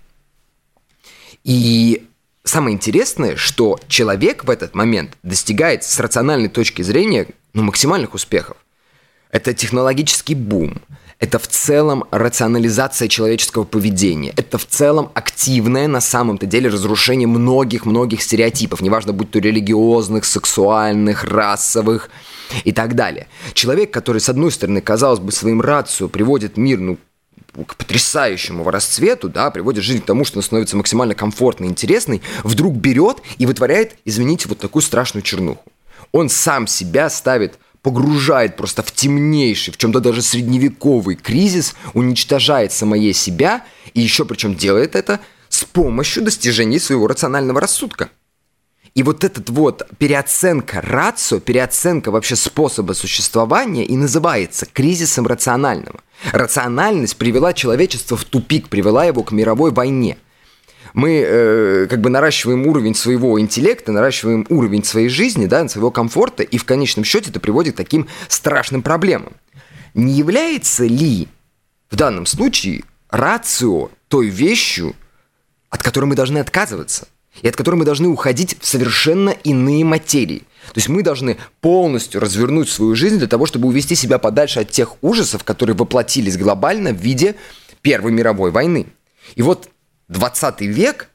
И 1.45 2.07
самое 2.45 2.76
интересное, 2.76 3.37
что 3.37 3.81
человек 3.88 4.45
в 4.45 4.50
этот 4.50 4.75
момент 4.75 5.17
достигает 5.23 5.83
с 5.83 5.99
рациональной 5.99 6.50
точки 6.50 6.83
зрения 6.83 7.26
ну, 7.55 7.62
максимальных 7.62 8.12
успехов. 8.12 8.59
Это 9.31 9.55
технологический 9.55 10.35
бум, 10.35 10.83
это 11.19 11.39
в 11.39 11.49
целом 11.49 12.05
рационализация 12.11 13.09
человеческого 13.09 13.65
поведения. 13.65 14.33
Это 14.37 14.57
в 14.57 14.67
целом 14.67 15.11
активное 15.15 15.89
на 15.89 16.01
самом-то 16.01 16.47
деле 16.47 16.71
разрушение 16.71 17.27
многих-многих 17.27 18.23
стереотипов, 18.23 18.81
неважно, 18.81 19.13
будь 19.13 19.31
то 19.31 19.41
религиозных, 19.41 20.25
сексуальных, 20.25 21.25
расовых 21.25 22.11
и 22.65 22.73
так 22.73 22.95
далее. 22.95 23.27
Человек, 23.53 23.91
который, 23.91 24.21
с 24.21 24.29
одной 24.29 24.53
стороны, 24.53 24.81
казалось 24.81 25.19
бы, 25.19 25.33
своим 25.33 25.61
рацию 25.61 26.09
приводит 26.09 26.57
мир, 26.57 26.79
ну, 26.79 26.99
к 27.67 27.75
потрясающему 27.75 28.69
расцвету, 28.71 29.29
да, 29.29 29.51
приводит 29.51 29.83
жизнь 29.83 30.03
к 30.03 30.07
тому, 30.07 30.25
что 30.25 30.37
она 30.37 30.43
становится 30.43 30.77
максимально 30.77 31.17
комфортной, 31.17 31.69
интересной, 31.69 32.23
вдруг 32.45 32.75
берет 32.75 33.19
и 33.39 33.47
вытворяет, 33.47 33.97
извините, 34.05 34.49
вот 34.49 34.59
такую 34.59 34.83
страшную 34.83 35.25
чернуху. 35.25 35.65
Он 36.13 36.29
сам 36.29 36.69
себя 36.69 37.11
ставит 37.11 37.59
погружает 37.82 38.56
просто 38.56 38.82
в 38.82 38.92
темнейший, 38.92 39.73
в 39.73 39.76
чем-то 39.76 40.00
даже 40.00 40.23
средневековый 40.23 41.16
кризис, 41.16 41.75
уничтожает 41.94 42.73
самое 42.73 43.12
себя, 43.12 43.64
и 43.94 44.00
еще 44.00 44.25
причем 44.25 44.54
делает 44.54 44.97
это 44.97 45.20
с 45.49 45.64
помощью 45.64 46.23
достижений 46.25 46.78
своего 46.78 47.06
рационального 47.06 47.61
рассудка. 47.61 48.11
И 48.94 49.02
вот 49.02 49.23
этот 49.23 49.49
вот 49.50 49.87
переоценка 49.99 50.80
рацио, 50.80 51.40
переоценка 51.40 52.11
вообще 52.11 52.37
способа 52.37 52.94
существования 52.94 53.85
и 53.85 53.97
называется 53.97 54.66
кризисом 54.66 55.26
рационального. 55.26 56.00
Рациональность 56.32 57.16
привела 57.16 57.52
человечество 57.52 58.16
в 58.16 58.25
тупик, 58.25 58.68
привела 58.68 59.04
его 59.04 59.23
к 59.23 59.32
мировой 59.32 59.70
войне– 59.70 60.18
мы 60.95 61.23
э, 61.25 61.87
как 61.88 62.00
бы 62.00 62.11
наращиваем 62.11 62.66
уровень 62.66 62.95
своего 62.95 63.40
интеллекта, 63.40 63.92
наращиваем 63.92 64.47
уровень 64.49 64.85
своей 64.85 65.09
жизни, 65.09 65.47
да, 65.47 65.68
своего 65.68 65.90
комфорта, 65.90 66.42
и 66.42 66.59
в 66.59 66.64
конечном 66.64 67.04
счете 67.04 67.30
это 67.30 67.40
приводит 67.40 67.75
к 67.75 67.76
таким 67.76 68.09
страшным 68.28 68.83
проблемам. 68.83 69.33
Не 69.95 70.12
является 70.12 70.85
ли 70.85 71.28
в 71.90 71.97
данном 71.97 72.26
случае 72.26 72.85
рацио 73.11 73.90
той 74.09 74.28
вещью, 74.28 74.95
от 75.71 75.83
которой 75.83 76.07
мы 76.07 76.14
должны 76.14 76.38
отказываться, 76.38 77.09
и 77.42 77.49
от 77.49 77.57
которой 77.57 77.76
мы 77.76 77.85
должны 77.85 78.09
уходить 78.09 78.57
в 78.61 78.66
совершенно 78.66 79.30
иные 79.30 79.85
материи? 79.85 80.42
То 80.68 80.78
есть 80.78 80.88
мы 80.88 81.02
должны 81.02 81.37
полностью 81.61 82.21
развернуть 82.21 82.68
свою 82.68 82.95
жизнь 82.95 83.18
для 83.18 83.26
того, 83.26 83.47
чтобы 83.47 83.68
увести 83.68 83.95
себя 83.95 84.18
подальше 84.18 84.61
от 84.61 84.71
тех 84.71 85.02
ужасов, 85.02 85.45
которые 85.45 85.76
воплотились 85.76 86.37
глобально 86.37 86.92
в 86.92 86.97
виде 86.97 87.37
Первой 87.80 88.12
мировой 88.12 88.50
войны. 88.50 88.87
И 89.35 89.42
вот 89.42 89.68
20 90.09 90.61
век, 90.62 91.09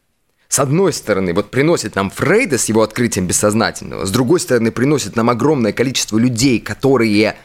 с 0.48 0.60
одной 0.60 0.94
стороны, 0.94 1.34
вот 1.34 1.50
приносит 1.50 1.96
нам 1.96 2.10
Фрейда 2.12 2.58
с 2.58 2.66
его 2.70 2.84
открытием 2.84 3.26
бессознательного, 3.26 4.06
с 4.06 4.12
другой 4.12 4.40
стороны, 4.40 4.72
приносит 4.72 5.16
нам 5.16 5.30
огромное 5.30 5.74
количество 5.74 6.18
людей, 6.18 6.60
которые 6.60 7.36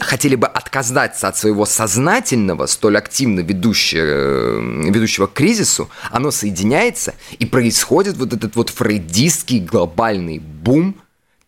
хотели 0.00 0.36
бы 0.36 0.46
отказаться 0.46 1.28
от 1.28 1.36
своего 1.36 1.64
сознательного, 1.66 2.66
столь 2.66 2.98
активно 2.98 3.40
ведущего, 3.40 4.00
э, 4.00 4.90
ведущего 4.90 5.26
к 5.26 5.34
кризису, 5.34 5.90
оно 6.10 6.30
соединяется, 6.30 7.14
и 7.38 7.46
происходит 7.46 8.16
вот 8.16 8.32
этот 8.32 8.56
вот 8.56 8.70
фрейдистский 8.70 9.60
глобальный 9.60 10.38
бум 10.38 11.00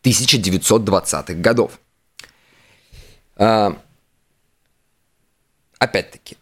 1920-х 0.03 1.35
годов. 1.35 1.73
А, 3.37 3.77
опять-таки, 5.79 6.37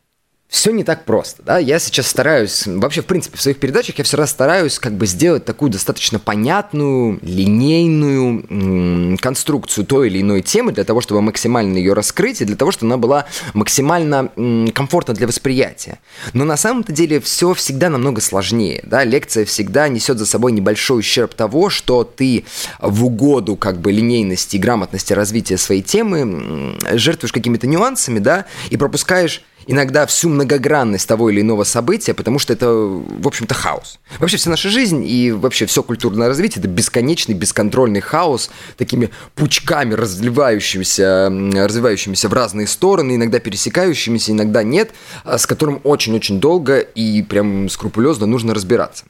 все 0.51 0.73
не 0.73 0.83
так 0.83 1.05
просто, 1.05 1.43
да, 1.45 1.59
я 1.59 1.79
сейчас 1.79 2.09
стараюсь, 2.09 2.67
вообще, 2.67 3.03
в 3.03 3.07
принципе, 3.07 3.39
в 3.39 3.41
своих 3.41 3.59
передачах 3.61 3.99
я 3.99 4.05
все 4.05 4.17
раз 4.17 4.31
стараюсь 4.31 4.81
как 4.81 4.95
бы 4.95 5.07
сделать 5.07 5.45
такую 5.45 5.71
достаточно 5.71 6.19
понятную, 6.19 7.21
линейную 7.23 9.17
конструкцию 9.19 9.87
той 9.87 10.09
или 10.09 10.21
иной 10.21 10.43
темы 10.43 10.73
для 10.73 10.83
того, 10.83 11.01
чтобы 11.01 11.23
максимально 11.23 11.79
ее 11.79 11.93
раскрыть 11.93 12.41
и 12.41 12.45
для 12.45 12.57
того, 12.57 12.73
чтобы 12.73 12.93
она 12.93 12.99
была 12.99 13.27
максимально 13.55 14.33
м- 14.37 14.73
комфортна 14.73 15.15
для 15.15 15.29
восприятия. 15.29 16.01
Но 16.33 16.45
на 16.45 16.57
самом-то 16.57 16.91
деле 16.91 17.21
все 17.21 17.55
всегда 17.55 17.89
намного 17.89 18.21
сложнее, 18.21 18.83
да, 18.85 19.05
лекция 19.05 19.45
всегда 19.45 19.87
несет 19.87 20.19
за 20.19 20.27
собой 20.27 20.51
небольшой 20.51 20.99
ущерб 20.99 21.33
того, 21.35 21.71
что 21.71 22.03
ты 22.03 22.45
в 22.81 23.05
угоду 23.05 23.55
как 23.55 23.81
бы 23.81 23.93
линейности 23.93 24.57
и 24.57 24.59
грамотности 24.59 25.13
развития 25.13 25.59
своей 25.59 25.83
темы 25.83 26.77
жертвуешь 26.91 27.33
какими-то 27.33 27.69
нюансами, 27.69 28.19
да, 28.19 28.47
и 28.71 28.77
пропускаешь 28.77 29.45
иногда 29.71 30.05
всю 30.07 30.29
многогранность 30.29 31.07
того 31.07 31.31
или 31.31 31.41
иного 31.41 31.65
события, 31.65 32.13
потому 32.13 32.39
что 32.39 32.53
это, 32.53 32.71
в 32.71 33.27
общем-то, 33.27 33.55
хаос. 33.55 34.01
Вообще 34.19 34.37
вся 34.37 34.51
наша 34.51 34.69
жизнь 34.69 35.05
и 35.07 35.31
вообще 35.31 35.67
все 35.67 35.83
культурное 35.83 36.27
развитие– 36.29 36.59
это 36.61 36.69
бесконечный, 36.69 37.35
бесконтрольный 37.35 38.01
хаос, 38.01 38.51
такими 38.77 39.11
пучками 39.37 39.95
развивающимися, 39.95 41.31
развивающимися 41.55 42.29
в 42.29 42.33
разные 42.33 42.67
стороны, 42.67 43.15
иногда 43.15 43.39
пересекающимися, 43.39 44.33
иногда 44.33 44.65
нет, 44.65 44.91
а 45.25 45.39
с 45.39 45.47
которым 45.47 45.81
очень-очень 45.85 46.41
долго 46.41 46.79
и 46.81 47.23
прям 47.23 47.69
скрупулезно 47.69 48.27
нужно 48.27 48.55
разбираться. 48.55 49.05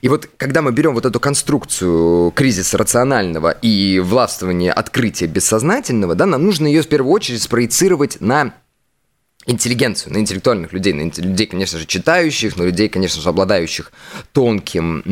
И 0.00 0.08
вот 0.08 0.28
когда 0.36 0.60
мы 0.60 0.72
берем 0.72 0.94
вот 0.94 1.06
эту 1.06 1.20
конструкцию 1.20 2.32
кризиса 2.32 2.76
рационального 2.76 3.52
и 3.52 4.00
властвования 4.00 4.72
открытия 4.72 5.26
бессознательного, 5.26 6.14
да, 6.16 6.26
нам 6.26 6.44
нужно 6.44 6.66
ее 6.66 6.82
в 6.82 6.88
первую 6.88 7.12
очередь 7.12 7.42
спроецировать 7.42 8.20
на 8.20 8.54
интеллигенцию, 9.46 10.12
на 10.12 10.18
интеллектуальных 10.18 10.72
людей, 10.72 10.92
на 10.92 11.02
людей, 11.02 11.46
конечно 11.46 11.78
же, 11.78 11.86
читающих, 11.86 12.56
но 12.56 12.64
людей, 12.64 12.88
конечно 12.88 13.20
же, 13.20 13.28
обладающих 13.28 13.92
тонким, 14.32 15.02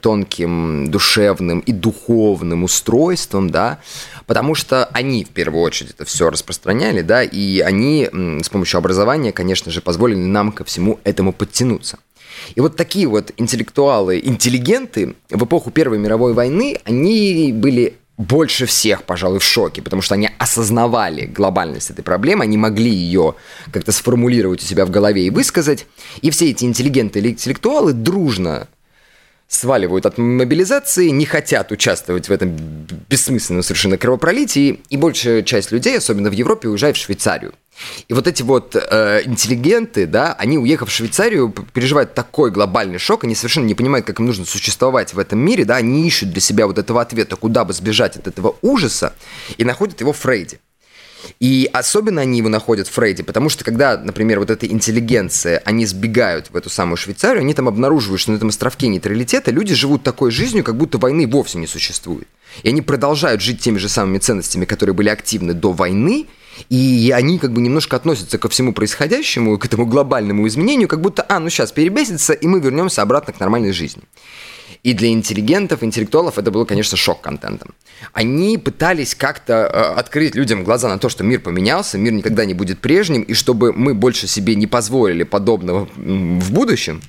тонким 0.00 0.90
душевным 0.90 1.60
и 1.60 1.72
духовным 1.72 2.64
устройством, 2.64 3.50
да, 3.50 3.80
потому 4.26 4.54
что 4.54 4.86
они 4.86 5.24
в 5.24 5.30
первую 5.30 5.62
очередь 5.62 5.90
это 5.92 6.04
все 6.04 6.30
распространяли, 6.30 7.02
да, 7.02 7.22
и 7.22 7.60
они 7.60 8.08
с 8.42 8.48
помощью 8.48 8.78
образования, 8.78 9.32
конечно 9.32 9.70
же, 9.70 9.80
позволили 9.80 10.18
нам 10.18 10.52
ко 10.52 10.64
всему 10.64 11.00
этому 11.04 11.32
подтянуться. 11.32 11.98
И 12.54 12.60
вот 12.60 12.76
такие 12.76 13.06
вот 13.06 13.32
интеллектуалы, 13.36 14.20
интеллигенты 14.22 15.14
в 15.30 15.44
эпоху 15.44 15.70
Первой 15.70 15.98
мировой 15.98 16.34
войны, 16.34 16.78
они 16.84 17.52
были 17.54 17.94
больше 18.16 18.66
всех, 18.66 19.02
пожалуй, 19.04 19.40
в 19.40 19.44
шоке, 19.44 19.82
потому 19.82 20.02
что 20.02 20.14
они 20.14 20.30
осознавали 20.38 21.26
глобальность 21.26 21.90
этой 21.90 22.02
проблемы, 22.02 22.44
они 22.44 22.56
могли 22.56 22.90
ее 22.90 23.34
как-то 23.72 23.92
сформулировать 23.92 24.62
у 24.62 24.66
себя 24.66 24.86
в 24.86 24.90
голове 24.90 25.26
и 25.26 25.30
высказать. 25.30 25.86
И 26.22 26.30
все 26.30 26.50
эти 26.50 26.64
интеллигенты 26.64 27.18
или 27.18 27.30
интеллектуалы 27.30 27.92
дружно 27.92 28.68
сваливают 29.48 30.06
от 30.06 30.18
мобилизации, 30.18 31.08
не 31.08 31.26
хотят 31.26 31.70
участвовать 31.72 32.28
в 32.28 32.32
этом 32.32 32.56
бессмысленном 33.08 33.62
совершенно 33.62 33.98
кровопролитии, 33.98 34.80
и 34.88 34.96
большая 34.96 35.42
часть 35.42 35.70
людей, 35.70 35.98
особенно 35.98 36.30
в 36.30 36.32
Европе, 36.32 36.68
уезжает 36.68 36.96
в 36.96 37.00
Швейцарию. 37.00 37.52
И 38.08 38.14
вот 38.14 38.26
эти 38.26 38.42
вот 38.42 38.76
э, 38.76 39.22
интеллигенты, 39.24 40.06
да, 40.06 40.32
они, 40.34 40.58
уехав 40.58 40.88
в 40.88 40.92
Швейцарию, 40.92 41.50
переживают 41.72 42.14
такой 42.14 42.50
глобальный 42.50 42.98
шок, 42.98 43.24
они 43.24 43.34
совершенно 43.34 43.66
не 43.66 43.74
понимают, 43.74 44.06
как 44.06 44.20
им 44.20 44.26
нужно 44.26 44.44
существовать 44.44 45.14
в 45.14 45.18
этом 45.18 45.38
мире, 45.38 45.64
да, 45.64 45.76
они 45.76 46.06
ищут 46.06 46.30
для 46.30 46.40
себя 46.40 46.66
вот 46.66 46.78
этого 46.78 47.00
ответа, 47.00 47.36
куда 47.36 47.64
бы 47.64 47.72
сбежать 47.72 48.16
от 48.16 48.26
этого 48.26 48.56
ужаса, 48.62 49.14
и 49.56 49.64
находят 49.64 50.00
его 50.00 50.12
в 50.12 50.18
Фрейде. 50.18 50.60
И 51.40 51.68
особенно 51.72 52.20
они 52.20 52.38
его 52.38 52.48
находят 52.48 52.86
в 52.86 52.92
Фрейде, 52.92 53.22
потому 53.22 53.48
что 53.48 53.64
когда, 53.64 53.96
например, 53.96 54.40
вот 54.40 54.50
эта 54.50 54.66
интеллигенция, 54.66 55.62
они 55.64 55.86
сбегают 55.86 56.50
в 56.50 56.56
эту 56.56 56.70
самую 56.70 56.96
Швейцарию, 56.96 57.40
они 57.40 57.54
там 57.54 57.68
обнаруживают, 57.68 58.20
что 58.20 58.32
на 58.32 58.36
этом 58.36 58.48
островке 58.48 58.88
нейтралитета 58.88 59.50
люди 59.50 59.74
живут 59.74 60.02
такой 60.02 60.30
жизнью, 60.30 60.64
как 60.64 60.76
будто 60.76 60.98
войны 60.98 61.26
вовсе 61.26 61.58
не 61.58 61.66
существует. 61.66 62.28
И 62.62 62.68
они 62.68 62.82
продолжают 62.82 63.40
жить 63.40 63.60
теми 63.60 63.78
же 63.78 63.88
самыми 63.88 64.18
ценностями, 64.18 64.64
которые 64.64 64.94
были 64.94 65.08
активны 65.08 65.54
до 65.54 65.72
войны, 65.72 66.26
и 66.68 67.12
они 67.14 67.38
как 67.38 67.52
бы 67.52 67.60
немножко 67.60 67.96
относятся 67.96 68.38
ко 68.38 68.48
всему 68.48 68.72
происходящему, 68.72 69.58
к 69.58 69.66
этому 69.66 69.86
глобальному 69.86 70.46
изменению, 70.46 70.88
как 70.88 71.00
будто, 71.00 71.24
а, 71.28 71.38
ну 71.40 71.50
сейчас 71.50 71.72
перебесится, 71.72 72.32
и 72.32 72.46
мы 72.46 72.60
вернемся 72.60 73.02
обратно 73.02 73.32
к 73.32 73.40
нормальной 73.40 73.72
жизни. 73.72 74.02
И 74.82 74.92
для 74.92 75.08
интеллигентов, 75.08 75.82
интеллектуалов 75.82 76.38
это 76.38 76.50
было, 76.50 76.66
конечно, 76.66 76.96
шок-контентом. 76.96 77.74
Они 78.12 78.58
пытались 78.58 79.14
как-то 79.14 79.52
э, 79.54 79.98
открыть 79.98 80.34
людям 80.34 80.62
глаза 80.62 80.88
на 80.88 80.98
то, 80.98 81.08
что 81.08 81.24
мир 81.24 81.40
поменялся, 81.40 81.96
мир 81.96 82.12
никогда 82.12 82.44
не 82.44 82.52
будет 82.52 82.80
прежним, 82.80 83.22
и 83.22 83.32
чтобы 83.32 83.72
мы 83.72 83.94
больше 83.94 84.26
себе 84.26 84.54
не 84.54 84.66
позволили 84.66 85.22
подобного 85.22 85.88
в 85.96 86.52
будущем, 86.52 87.00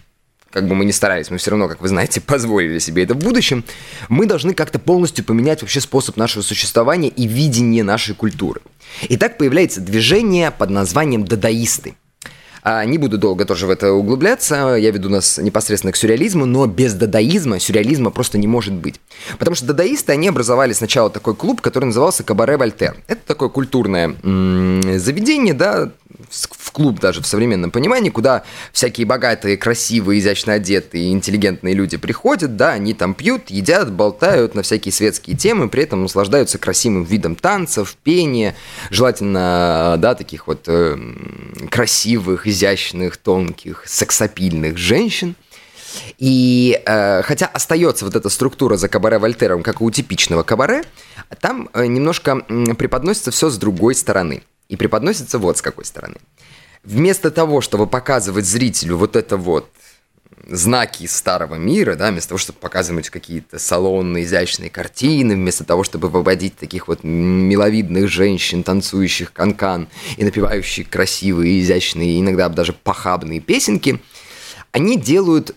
как 0.55 0.69
бы 0.69 0.75
мы 0.75 0.85
ни 0.85 0.91
старались, 0.91 1.29
мы 1.29 1.37
все 1.37 1.51
равно, 1.51 1.67
как 1.67 1.81
вы 1.81 1.89
знаете, 1.89 2.21
позволили 2.25 2.79
себе 2.79 3.03
это 3.03 3.13
в 3.13 3.17
будущем, 3.17 3.65
мы 4.07 4.25
должны 4.25 4.53
как-то 4.53 4.79
полностью 4.79 5.25
поменять 5.25 5.61
вообще 5.61 5.81
способ 5.81 6.15
нашего 6.15 6.43
существования 6.43 7.09
и 7.09 7.27
видение 7.27 7.83
нашей 7.83 8.15
культуры. 8.15 8.61
И 9.09 9.17
так 9.17 9.37
появляется 9.37 9.81
движение 9.81 10.51
под 10.51 10.69
названием 10.69 11.25
«дадаисты». 11.25 11.95
А, 12.67 12.83
не 12.83 12.97
буду 12.97 13.19
долго 13.19 13.45
тоже 13.45 13.67
в 13.67 13.69
это 13.69 13.91
углубляться, 13.93 14.75
я 14.75 14.89
веду 14.89 15.07
нас 15.07 15.37
непосредственно 15.37 15.91
к 15.93 15.95
сюрреализму, 15.95 16.47
но 16.47 16.65
без 16.65 16.95
дадаизма 16.95 17.59
сюрреализма 17.59 18.09
просто 18.09 18.39
не 18.39 18.47
может 18.47 18.73
быть. 18.73 18.99
Потому 19.37 19.53
что 19.53 19.67
дадаисты, 19.67 20.13
они 20.13 20.29
образовали 20.29 20.73
сначала 20.73 21.11
такой 21.11 21.35
клуб, 21.35 21.61
который 21.61 21.85
назывался 21.85 22.23
Кабаре 22.23 22.57
Вольтер. 22.57 22.97
Это 23.05 23.21
такое 23.23 23.49
культурное 23.49 24.15
м- 24.23 24.97
заведение, 24.97 25.53
да, 25.53 25.91
в 26.31 26.71
клуб 26.71 26.99
даже 26.99 27.21
в 27.21 27.27
современном 27.27 27.71
понимании, 27.71 28.09
куда 28.09 28.43
всякие 28.73 29.05
богатые, 29.05 29.57
красивые, 29.57 30.19
изящно 30.19 30.53
одетые, 30.53 31.11
интеллигентные 31.11 31.73
люди 31.73 31.97
приходят, 31.97 32.55
да, 32.55 32.71
они 32.71 32.93
там 32.93 33.13
пьют, 33.13 33.49
едят, 33.49 33.91
болтают 33.91 34.55
на 34.55 34.61
всякие 34.61 34.91
светские 34.91 35.37
темы, 35.37 35.69
при 35.69 35.83
этом 35.83 36.01
наслаждаются 36.01 36.57
красивым 36.57 37.03
видом 37.03 37.35
танцев, 37.35 37.95
пения, 38.03 38.55
желательно, 38.89 39.95
да, 39.99 40.15
таких 40.15 40.47
вот 40.47 40.63
э, 40.67 40.97
красивых, 41.69 42.45
изящных, 42.55 43.17
тонких, 43.17 43.83
сексапильных 43.85 44.77
женщин. 44.77 45.35
И 46.17 46.81
э, 46.85 47.21
хотя 47.21 47.45
остается 47.45 48.05
вот 48.05 48.15
эта 48.15 48.29
структура 48.29 48.75
за 48.75 48.89
кабаре 48.89 49.17
Вольтером, 49.17 49.63
как 49.63 49.81
у 49.81 49.89
типичного 49.91 50.43
кабаре, 50.43 50.83
там 51.39 51.69
э, 51.73 51.85
немножко 51.85 52.43
э, 52.47 52.73
преподносится 52.73 53.31
все 53.31 53.49
с 53.49 53.57
другой 53.57 53.95
стороны– 53.95 54.43
и 54.69 54.75
преподносится 54.75 55.37
вот 55.39 55.57
с 55.57 55.61
какой 55.61 55.85
стороны. 55.85 56.15
Вместо 56.83 57.31
того, 57.31 57.61
чтобы 57.61 57.87
показывать 57.87 58.45
зрителю 58.45 58.97
вот 58.97 59.15
это 59.15 59.37
вот 59.37 59.69
знаки 60.47 61.05
старого 61.07 61.55
мира, 61.55 61.95
да, 61.95 62.11
вместо 62.11 62.29
того, 62.29 62.39
чтобы 62.39 62.59
показывать 62.59 63.09
какие-то 63.09 63.59
салонные, 63.59 64.23
изящные 64.23 64.69
картины, 64.69 65.35
вместо 65.35 65.63
того, 65.63 65.83
чтобы 65.83 66.09
выводить 66.09 66.55
таких 66.57 66.87
вот 66.87 67.03
миловидных 67.03 68.07
женщин, 68.07 68.63
танцующих 68.63 69.33
канкан 69.33 69.87
и 70.17 70.23
напевающих 70.23 70.89
красивые, 70.89 71.61
изящные, 71.61 72.19
иногда 72.19 72.49
даже 72.49 72.73
похабные 72.73 73.39
песенки, 73.39 73.99
они 74.71 74.97
делают 74.97 75.55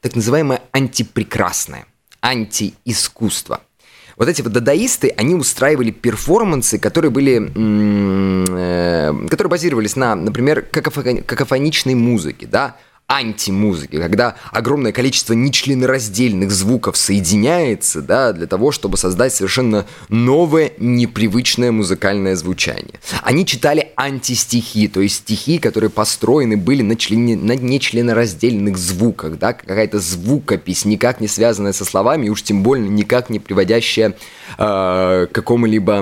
так 0.00 0.14
называемое 0.14 0.62
антипрекрасное, 0.72 1.86
антиискусство– 2.20 3.60
вот 4.16 4.28
эти 4.28 4.42
вот 4.42 4.52
дадаисты, 4.52 5.12
они 5.16 5.34
устраивали 5.34 5.90
перформансы, 5.90 6.78
которые 6.78 7.10
были, 7.10 7.50
э, 7.56 9.26
которые 9.28 9.50
базировались 9.50 9.96
на, 9.96 10.14
например, 10.14 10.62
какофоничной 10.62 11.94
музыке, 11.94 12.46
да, 12.46 12.76
антимузыки, 13.06 13.98
когда 13.98 14.34
огромное 14.50 14.90
количество 14.90 15.34
нечленораздельных 15.34 16.50
звуков 16.50 16.96
соединяется, 16.96 18.00
да, 18.00 18.32
для 18.32 18.46
того, 18.46 18.72
чтобы 18.72 18.96
создать 18.96 19.34
совершенно 19.34 19.84
новое, 20.08 20.72
непривычное 20.78 21.70
музыкальное 21.70 22.34
звучание. 22.34 22.94
Они 23.22 23.44
читали 23.44 23.92
антистихи, 23.96 24.88
то 24.88 25.00
есть 25.00 25.16
стихи, 25.16 25.58
которые 25.58 25.90
построены 25.90 26.56
были 26.56 26.80
на, 26.80 26.96
член... 26.96 27.44
на 27.44 27.52
нечленораздельных 27.52 28.78
звуках, 28.78 29.38
да, 29.38 29.52
какая-то 29.52 29.98
звукопись, 29.98 30.86
никак 30.86 31.20
не 31.20 31.28
связанная 31.28 31.72
со 31.72 31.84
словами, 31.84 32.26
и 32.26 32.30
уж 32.30 32.42
тем 32.42 32.62
более 32.62 32.88
никак 32.88 33.28
не 33.28 33.38
приводящая 33.38 34.16
э, 34.56 35.26
к 35.26 35.28
какому-либо 35.30 36.00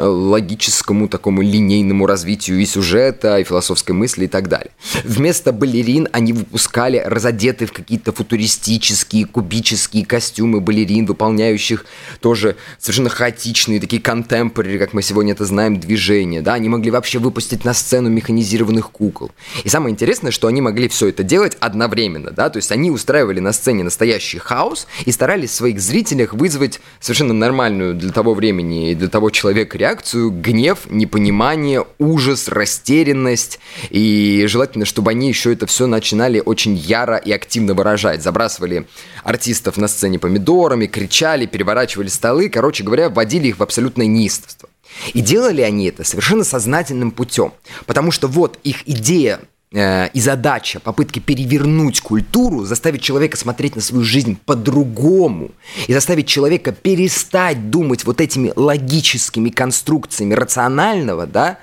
логическому 0.00 1.08
такому 1.08 1.42
линейному 1.42 2.06
развитию 2.06 2.60
и 2.60 2.66
сюжета, 2.66 3.38
и 3.38 3.44
философской 3.44 3.96
мысли 3.96 4.26
и 4.26 4.28
так 4.28 4.48
далее. 4.48 4.70
Вместо 5.04 5.52
балерин 5.52 6.08
они 6.12 6.35
выпускали 6.36 7.02
разодетые 7.04 7.68
в 7.68 7.72
какие-то 7.72 8.12
футуристические, 8.12 9.26
кубические 9.26 10.04
костюмы 10.04 10.60
балерин, 10.60 11.06
выполняющих 11.06 11.86
тоже 12.20 12.56
совершенно 12.78 13.08
хаотичные, 13.08 13.80
такие 13.80 14.00
контемпорари, 14.00 14.78
как 14.78 14.92
мы 14.92 15.02
сегодня 15.02 15.32
это 15.32 15.44
знаем, 15.44 15.78
движения, 15.78 16.42
да, 16.42 16.54
они 16.54 16.68
могли 16.68 16.90
вообще 16.90 17.18
выпустить 17.18 17.64
на 17.64 17.74
сцену 17.74 18.08
механизированных 18.08 18.90
кукол. 18.90 19.30
И 19.64 19.68
самое 19.68 19.92
интересное, 19.92 20.30
что 20.30 20.48
они 20.48 20.60
могли 20.60 20.88
все 20.88 21.08
это 21.08 21.22
делать 21.22 21.56
одновременно, 21.60 22.30
да, 22.30 22.50
то 22.50 22.58
есть 22.58 22.72
они 22.72 22.90
устраивали 22.90 23.40
на 23.40 23.52
сцене 23.52 23.84
настоящий 23.84 24.38
хаос 24.38 24.86
и 25.04 25.12
старались 25.12 25.50
в 25.50 25.54
своих 25.54 25.80
зрителях 25.80 26.34
вызвать 26.34 26.80
совершенно 27.00 27.34
нормальную 27.34 27.94
для 27.94 28.12
того 28.12 28.34
времени 28.34 28.90
и 28.90 28.94
для 28.94 29.08
того 29.08 29.30
человека 29.30 29.78
реакцию, 29.78 30.30
гнев, 30.30 30.80
непонимание, 30.90 31.84
ужас, 31.98 32.48
растерянность, 32.48 33.58
и 33.90 34.44
желательно, 34.48 34.84
чтобы 34.84 35.10
они 35.10 35.28
еще 35.28 35.52
это 35.52 35.66
все 35.66 35.86
начинали 35.86 36.25
начинали 36.26 36.42
очень 36.44 36.76
яро 36.76 37.16
и 37.16 37.32
активно 37.32 37.74
выражать. 37.74 38.22
Забрасывали 38.22 38.86
артистов 39.24 39.76
на 39.76 39.88
сцене 39.88 40.18
помидорами, 40.18 40.86
кричали, 40.86 41.46
переворачивали 41.46 42.08
столы, 42.08 42.48
короче 42.48 42.84
говоря, 42.84 43.08
вводили 43.08 43.48
их 43.48 43.58
в 43.58 43.62
абсолютное 43.62 44.06
неистовство. 44.06 44.68
И 45.14 45.20
делали 45.20 45.62
они 45.62 45.86
это 45.86 46.04
совершенно 46.04 46.44
сознательным 46.44 47.10
путем, 47.10 47.52
потому 47.86 48.12
что 48.12 48.28
вот 48.28 48.58
их 48.64 48.88
идея 48.88 49.40
э, 49.72 50.08
и 50.08 50.20
задача 50.20 50.80
попытки 50.80 51.18
перевернуть 51.18 52.00
культуру, 52.00 52.64
заставить 52.64 53.02
человека 53.02 53.36
смотреть 53.36 53.76
на 53.76 53.82
свою 53.82 54.04
жизнь 54.04 54.38
по-другому 54.46 55.50
и 55.86 55.92
заставить 55.92 56.28
человека 56.28 56.72
перестать 56.72 57.70
думать 57.70 58.04
вот 58.04 58.20
этими 58.20 58.52
логическими 58.56 59.50
конструкциями 59.50 60.34
рационального, 60.34 61.26
да, 61.26 61.58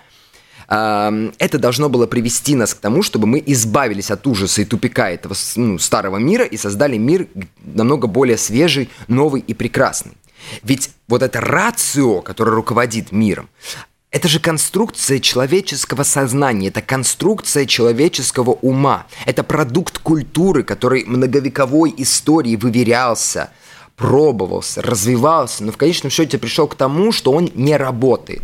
это 0.73 1.59
должно 1.59 1.87
было 1.87 2.07
привести 2.07 2.55
нас 2.55 2.73
к 2.73 2.79
тому, 2.79 3.03
чтобы 3.03 3.27
мы 3.27 3.43
избавились 3.45 4.09
от 4.09 4.25
ужаса 4.25 4.61
и 4.61 4.65
тупика 4.65 5.11
этого 5.11 5.35
ну, 5.55 5.77
старого 5.77 6.17
мира 6.17 6.45
и 6.45 6.57
создали 6.57 6.97
мир 6.97 7.27
намного 7.63 8.07
более 8.07 8.37
свежий, 8.37 8.89
новый 9.07 9.41
и 9.41 9.53
прекрасный. 9.53 10.13
Ведь 10.63 10.89
вот 11.07 11.21
это 11.21 11.41
рацио, 11.41 12.21
которое 12.21 12.51
руководит 12.55 13.11
миром, 13.11 13.49
это 14.09 14.27
же 14.27 14.39
конструкция 14.39 15.19
человеческого 15.19 16.03
сознания, 16.03 16.69
это 16.69 16.81
конструкция 16.81 17.65
человеческого 17.65 18.51
ума, 18.51 19.05
это 19.25 19.43
продукт 19.43 19.99
культуры, 19.99 20.63
который 20.63 21.03
многовековой 21.05 21.93
историей 21.97 22.57
выверялся, 22.57 23.51
пробовался, 23.95 24.81
развивался, 24.81 25.63
но 25.63 25.71
в 25.71 25.77
конечном 25.77 26.09
счете 26.09 26.37
пришел 26.37 26.67
к 26.67 26.75
тому, 26.75 27.11
что 27.11 27.31
он 27.31 27.51
не 27.53 27.77
работает. 27.77 28.43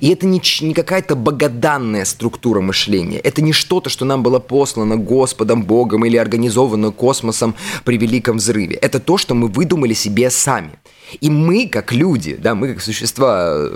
И 0.00 0.10
это 0.10 0.26
не, 0.26 0.40
не 0.60 0.74
какая-то 0.74 1.16
богоданная 1.16 2.04
структура 2.04 2.60
мышления. 2.60 3.18
Это 3.18 3.42
не 3.42 3.52
что-то, 3.52 3.90
что 3.90 4.04
нам 4.04 4.22
было 4.22 4.38
послано 4.38 4.96
Господом, 4.96 5.62
Богом 5.62 6.04
или 6.04 6.16
организовано 6.16 6.90
космосом 6.90 7.54
при 7.84 7.98
Великом 7.98 8.36
Взрыве. 8.38 8.76
Это 8.76 9.00
то, 9.00 9.18
что 9.18 9.34
мы 9.34 9.48
выдумали 9.48 9.94
себе 9.94 10.30
сами. 10.30 10.72
И 11.20 11.30
мы, 11.30 11.68
как 11.68 11.92
люди, 11.92 12.36
да, 12.36 12.54
мы 12.54 12.74
как 12.74 12.82
существа, 12.82 13.70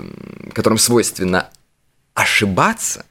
которым 0.53 0.77
свойственно 0.77 1.49
ошибаться, 2.13 3.05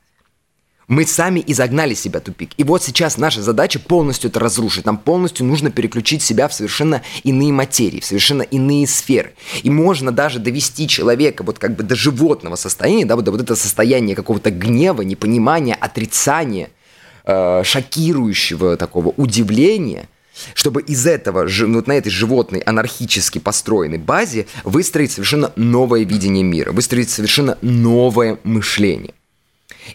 мы 0.89 1.07
сами 1.07 1.45
изогнали 1.47 1.95
себя 1.95 2.21
тупик. 2.21 2.51
И 2.57 2.65
вот 2.65 2.83
сейчас 2.83 3.19
наша 3.19 3.43
задача 3.43 3.79
полностью 3.79 4.31
это 4.31 4.41
разрушить. 4.41 4.87
Нам 4.87 4.97
полностью 4.97 5.47
нужно 5.47 5.71
переключить 5.71 6.23
себя 6.23 6.49
в 6.49 6.55
совершенно 6.55 7.03
иные 7.23 7.53
материи, 7.53 8.01
в 8.01 8.07
совершенно 8.07 8.43
иные 8.43 8.87
сферы. 8.87 9.35
И 9.63 9.71
можно 9.71 10.11
даже 10.11 10.39
довести 10.39 10.89
человека 10.89 11.45
вот 11.45 11.59
как 11.59 11.77
бы 11.77 11.85
до 11.85 11.95
животного 11.95 12.57
состояния, 12.57 13.05
да, 13.05 13.17
вот 13.17 13.25
до 13.27 13.31
вот 13.31 13.43
это 13.43 13.55
состояние 13.55 14.17
какого-то 14.17 14.51
гнева, 14.51 15.03
непонимания, 15.03 15.75
отрицания, 15.75 16.71
э, 17.25 17.63
шокирующего 17.65 18.77
такого 18.77 19.09
удивления– 19.11 20.09
чтобы 20.55 20.83
из 20.83 21.05
этого, 21.07 21.49
вот 21.49 21.87
на 21.89 21.93
этой 21.93 22.11
животной 22.11 22.61
анархически 22.61 23.39
построенной 23.39 23.99
базе 23.99 24.47
выстроить 24.63 25.11
совершенно 25.11 25.53
новое 25.57 26.05
видение 26.05 26.45
мира, 26.45 26.71
выстроить 26.71 27.11
совершенно 27.11 27.59
новое 27.61 28.39
мышление. 28.45 29.15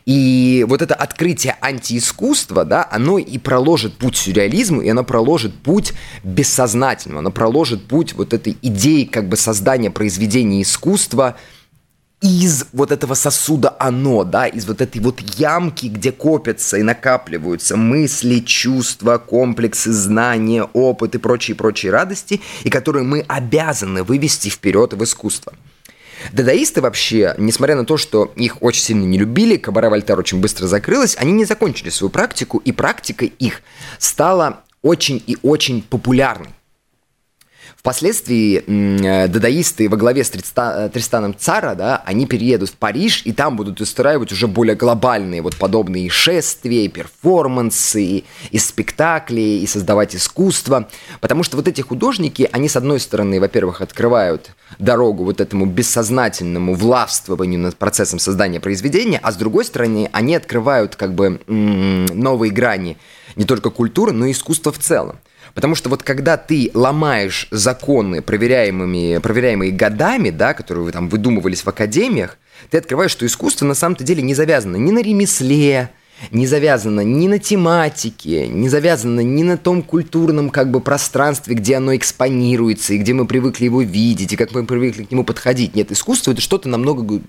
И 0.05 0.65
вот 0.67 0.81
это 0.81 0.95
открытие 0.95 1.55
антиискусства, 1.61 2.65
да, 2.65 2.87
оно 2.91 3.17
и 3.17 3.37
проложит 3.37 3.93
путь 3.93 4.17
сюрреализму, 4.17 4.81
и 4.81 4.89
оно 4.89 5.03
проложит 5.03 5.53
путь 5.53 5.93
бессознательного, 6.23 7.19
оно 7.19 7.31
проложит 7.31 7.85
путь 7.85 8.13
вот 8.13 8.33
этой 8.33 8.57
идеи 8.61 9.03
как 9.03 9.29
бы 9.29 9.37
создания 9.37 9.91
произведения 9.91 10.61
искусства 10.61 11.35
из 12.23 12.67
вот 12.71 12.93
этого 12.93 13.15
сосуда 13.15 13.75
оно, 13.79 14.23
да, 14.23 14.47
из 14.47 14.65
вот 14.65 14.79
этой 14.79 15.01
вот 15.01 15.19
ямки, 15.19 15.87
где 15.87 16.13
копятся 16.13 16.77
и 16.77 16.81
накапливаются 16.81 17.75
мысли, 17.75 18.39
чувства, 18.39 19.17
комплексы, 19.17 19.91
знания, 19.91 20.63
опыт 20.63 21.15
и 21.15 21.17
прочие-прочие 21.17 21.91
радости, 21.91 22.39
и 22.63 22.69
которые 22.69 23.03
мы 23.03 23.25
обязаны 23.27 24.03
вывести 24.03 24.47
вперед 24.47 24.93
в 24.93 25.03
искусство. 25.03 25.53
Дадаисты 26.31 26.81
вообще, 26.81 27.35
несмотря 27.37 27.75
на 27.75 27.85
то, 27.85 27.97
что 27.97 28.31
их 28.35 28.61
очень 28.61 28.81
сильно 28.81 29.03
не 29.03 29.17
любили, 29.17 29.57
Кабара 29.57 29.89
Вольтер 29.89 30.17
очень 30.17 30.39
быстро 30.39 30.67
закрылась, 30.67 31.15
они 31.17 31.31
не 31.31 31.45
закончили 31.45 31.89
свою 31.89 32.09
практику, 32.09 32.57
и 32.59 32.71
практика 32.71 33.25
их 33.25 33.61
стала 33.99 34.61
очень 34.81 35.21
и 35.25 35.37
очень 35.41 35.81
популярной. 35.81 36.49
Впоследствии 37.75 38.63
э, 38.65 39.27
дадаисты 39.27 39.89
во 39.89 39.97
главе 39.97 40.23
с 40.23 40.31
э, 40.31 40.89
Тристаном 40.93 41.35
Цара, 41.37 41.75
да, 41.75 42.01
они 42.05 42.25
переедут 42.25 42.69
в 42.69 42.73
Париж, 42.75 43.23
и 43.25 43.33
там 43.33 43.57
будут 43.57 43.81
устраивать 43.81 44.31
уже 44.31 44.47
более 44.47 44.75
глобальные 44.75 45.41
вот 45.41 45.57
подобные 45.57 46.09
шествия, 46.09 46.87
перформансы, 46.87 48.23
и 48.51 48.57
спектакли, 48.57 49.41
и 49.41 49.67
создавать 49.67 50.15
искусство. 50.15 50.87
Потому 51.19 51.43
что 51.43 51.57
вот 51.57 51.67
эти 51.67 51.81
художники, 51.81 52.47
они, 52.51 52.69
с 52.69 52.77
одной 52.77 52.99
стороны, 52.99 53.39
во-первых, 53.39 53.81
открывают 53.81 54.51
дорогу 54.79 55.25
вот 55.25 55.41
этому 55.41 55.65
бессознательному 55.65 56.75
властвованию 56.75 57.59
над 57.59 57.75
процессом 57.75 58.19
создания 58.19 58.59
произведения, 58.59 59.19
а 59.21 59.31
с 59.31 59.35
другой 59.35 59.65
стороны, 59.65 60.09
они 60.13 60.35
открывают 60.35 60.95
как 60.95 61.13
бы 61.15 61.41
новые 61.47 62.51
грани 62.51 62.97
не 63.35 63.45
только 63.45 63.69
культуры, 63.69 64.11
но 64.11 64.25
и 64.25 64.31
искусства 64.31 64.71
в 64.71 64.79
целом. 64.79 65.17
Потому 65.53 65.75
что 65.75 65.89
вот 65.89 66.03
когда 66.03 66.37
ты 66.37 66.71
ломаешь 66.73 67.47
законы, 67.51 68.21
проверяемыми, 68.21 69.19
проверяемые 69.19 69.71
годами, 69.71 70.29
да, 70.29 70.53
которые 70.53 70.85
вы 70.85 70.91
там 70.91 71.09
выдумывались 71.09 71.61
в 71.61 71.67
академиях, 71.67 72.37
ты 72.69 72.77
открываешь, 72.77 73.11
что 73.11 73.25
искусство 73.25 73.65
на 73.65 73.75
самом-то 73.75 74.03
деле 74.03 74.21
не 74.21 74.33
завязано 74.33 74.77
ни 74.77 74.91
на 74.91 75.01
ремесле, 75.01 75.89
не 76.31 76.47
завязано 76.47 77.01
ни 77.01 77.27
на 77.27 77.39
тематике, 77.39 78.47
не 78.47 78.69
завязано 78.69 79.19
ни 79.19 79.43
на 79.43 79.57
том 79.57 79.81
культурном 79.81 80.49
как 80.49 80.71
бы 80.71 80.79
пространстве, 80.79 81.55
где 81.55 81.75
оно 81.75 81.95
экспонируется, 81.95 82.93
и 82.93 82.97
где 82.97 83.13
мы 83.13 83.25
привыкли 83.25 83.65
его 83.65 83.81
видеть, 83.81 84.33
и 84.33 84.37
как 84.37 84.53
мы 84.53 84.65
привыкли 84.65 85.03
к 85.03 85.11
нему 85.11 85.23
подходить. 85.23 85.75
Нет, 85.75 85.91
искусство 85.91 86.31
это 86.31 86.41
что-то 86.41 86.69
намного 86.69 87.21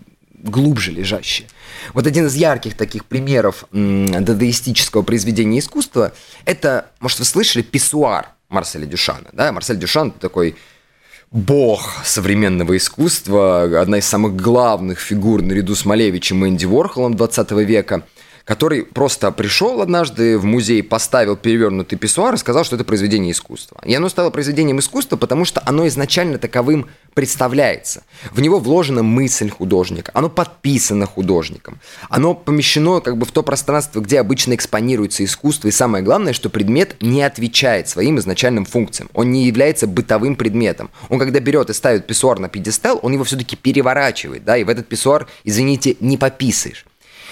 глубже 0.45 0.93
лежащее. 0.93 1.49
Вот 1.93 2.07
один 2.07 2.27
из 2.27 2.35
ярких 2.35 2.77
таких 2.77 3.05
примеров 3.05 3.65
дадаистического 3.73 5.03
произведения 5.03 5.59
искусства– 5.59 6.13
это, 6.45 6.87
может, 7.01 7.19
вы 7.19 7.25
слышали, 7.25 7.63
«Писсуар» 7.63 8.29
Марселя 8.49 8.87
Дюшана. 8.87 9.29
Да? 9.33 9.53
Марсель 9.53 9.77
Дюшан– 9.77 10.11
такой 10.21 10.57
бог 11.31 11.83
современного 12.05 12.77
искусства, 12.77 13.81
одна 13.81 13.99
из 13.99 14.07
самых 14.07 14.37
главных 14.37 15.01
фигур 15.01 15.43
наряду 15.43 15.75
с 15.75 15.85
Малевичем 15.85 16.45
и 16.45 16.49
Энди 16.49 16.65
Ворхолом 16.65 17.15
20 17.15 17.51
века– 17.53 18.05
который 18.45 18.85
просто 18.85 19.31
пришел 19.33 19.81
однажды 19.81 20.39
в 20.39 20.45
музей, 20.45 20.83
поставил 20.83 21.37
перевернутый 21.37 21.99
писсуар 21.99 22.35
и 22.35 22.39
сказал, 22.39 22.65
что 22.65 22.77
это 22.77 22.85
произведение 22.85 23.33
искусства. 23.33 23.81
И 23.85 23.95
оно 23.95 24.09
стало 24.09 24.31
произведением 24.31 24.79
искусства, 24.79 25.17
потому 25.17 25.45
что 25.45 25.63
оно 25.65 25.87
изначально 25.89 26.39
таковым 26.39 26.89
представляется. 27.15 28.03
В 28.33 28.41
него 28.41 28.59
вложена 28.59 29.03
мысль 29.03 29.49
художника, 29.49 30.11
оно 30.15 30.29
подписано 30.29 31.07
художником, 31.07 31.81
оно 32.09 32.35
помещено 32.35 33.01
как 33.01 33.17
бы 33.17 33.25
в 33.25 33.33
то 33.33 33.43
пространство, 33.43 34.01
где 34.01 34.21
обычно 34.21 34.55
экспонируется 34.55 35.25
искусство, 35.25 35.69
и 35.69 35.73
самое 35.73 36.05
главное, 36.05 36.33
что 36.33 36.51
предмет 36.51 36.97
не 37.01 37.23
отвечает 37.23 37.89
своим 37.89 38.19
изначальным 38.19 38.65
функциям, 38.65 39.09
он 39.15 39.31
не 39.31 39.47
является 39.47 39.87
бытовым 39.87 40.37
предметом. 40.37 40.91
Он 41.09 41.19
когда 41.19 41.41
берет 41.41 41.71
и 41.71 41.73
ставит 41.73 42.07
писсуар 42.07 42.39
на 42.39 42.49
пьедестал, 42.49 42.99
он 43.03 43.13
его 43.13 43.25
все-таки 43.25 43.57
переворачивает, 43.57 44.45
да, 44.45 44.57
и 44.57 44.65
в 44.65 44.69
этот 44.69 44.87
писсуар, 44.89 45.27
извините, 45.45 45.97
не 46.01 46.19
пописаешь. 46.19 46.85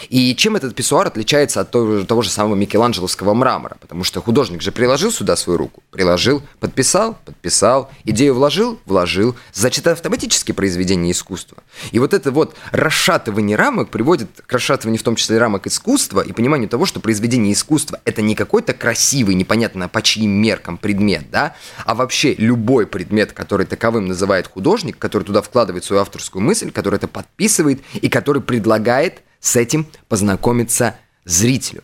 И 0.08 0.34
чем 0.36 0.56
этот 0.56 0.74
писсуар 0.74 1.06
отличается 1.06 1.60
от 1.60 1.70
того, 1.70 2.04
того 2.04 2.22
же 2.22 2.30
самого 2.30 2.54
Микеланджеловского 2.54 3.34
мрамора? 3.34 3.76
Потому 3.80 4.04
что 4.04 4.20
художник 4.20 4.62
же 4.62 4.72
приложил 4.72 5.12
сюда 5.12 5.36
свою 5.36 5.58
руку. 5.58 5.82
Приложил, 5.90 6.42
подписал, 6.60 7.18
подписал, 7.24 7.90
идею 8.04 8.34
вложил, 8.34 8.78
вложил. 8.86 9.36
Значит, 9.52 9.80
это 9.82 9.92
автоматически 9.92 10.52
произведение 10.52 11.12
искусства. 11.12 11.58
И 11.90 11.98
вот 11.98 12.14
это 12.14 12.30
вот 12.30 12.54
расшатывание 12.70 13.56
рамок 13.56 13.90
приводит 13.90 14.28
к 14.46 14.52
расшатыванию 14.52 15.00
в 15.00 15.02
том 15.02 15.16
числе 15.16 15.38
рамок 15.38 15.66
искусства 15.66 16.20
и 16.20 16.32
пониманию 16.32 16.68
того, 16.68 16.86
что 16.86 17.00
произведение 17.00 17.52
искусства– 17.52 18.00
это 18.04 18.22
не 18.22 18.34
какой-то 18.34 18.72
красивый, 18.72 19.34
непонятно 19.34 19.88
по 19.88 20.02
чьим 20.02 20.30
меркам 20.30 20.78
предмет, 20.78 21.30
да, 21.30 21.54
а 21.84 21.94
вообще 21.94 22.34
любой 22.34 22.86
предмет, 22.86 23.32
который 23.32 23.66
таковым 23.66 24.06
называет 24.06 24.46
художник, 24.46 24.98
который 24.98 25.24
туда 25.24 25.42
вкладывает 25.42 25.84
свою 25.84 26.02
авторскую 26.02 26.42
мысль, 26.42 26.70
который 26.70 26.96
это 26.96 27.08
подписывает 27.08 27.82
и 27.94 28.08
который 28.08 28.42
предлагает 28.42 29.22
с 29.42 29.56
этим 29.56 29.86
познакомиться 30.08 30.96
зрителю. 31.26 31.82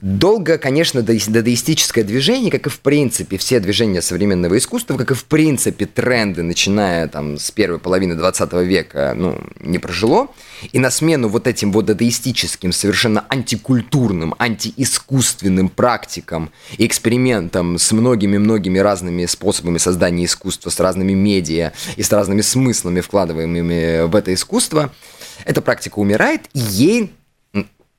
Долго, 0.00 0.58
конечно, 0.58 1.02
дадаистическое 1.02 2.04
движение, 2.04 2.50
как 2.50 2.66
и 2.66 2.70
в 2.70 2.80
принципе 2.80 3.38
все 3.38 3.60
движения 3.60 4.02
современного 4.02 4.58
искусства, 4.58 4.96
как 4.96 5.10
и 5.10 5.14
в 5.14 5.24
принципе 5.24 5.86
тренды, 5.86 6.42
начиная 6.42 7.08
там 7.08 7.38
с 7.38 7.50
первой 7.50 7.78
половины 7.78 8.14
20 8.14 8.52
века, 8.64 9.14
ну, 9.16 9.40
не 9.60 9.78
прожило. 9.78 10.28
И 10.72 10.78
на 10.78 10.90
смену 10.90 11.28
вот 11.28 11.46
этим 11.46 11.72
вот 11.72 11.86
дадаистическим, 11.86 12.72
совершенно 12.72 13.24
антикультурным, 13.28 14.34
антиискусственным 14.38 15.68
практикам 15.68 16.50
и 16.76 16.86
экспериментам 16.86 17.78
с 17.78 17.92
многими-многими 17.92 18.78
разными 18.78 19.26
способами 19.26 19.78
создания 19.78 20.24
искусства, 20.24 20.70
с 20.70 20.80
разными 20.80 21.12
медиа 21.12 21.72
и 21.96 22.02
с 22.02 22.10
разными 22.12 22.40
смыслами, 22.40 23.00
вкладываемыми 23.00 24.06
в 24.06 24.16
это 24.16 24.32
искусство– 24.32 24.92
эта 25.44 25.60
практика 25.60 25.98
умирает, 25.98 26.42
и 26.52 26.60
ей 26.60 27.12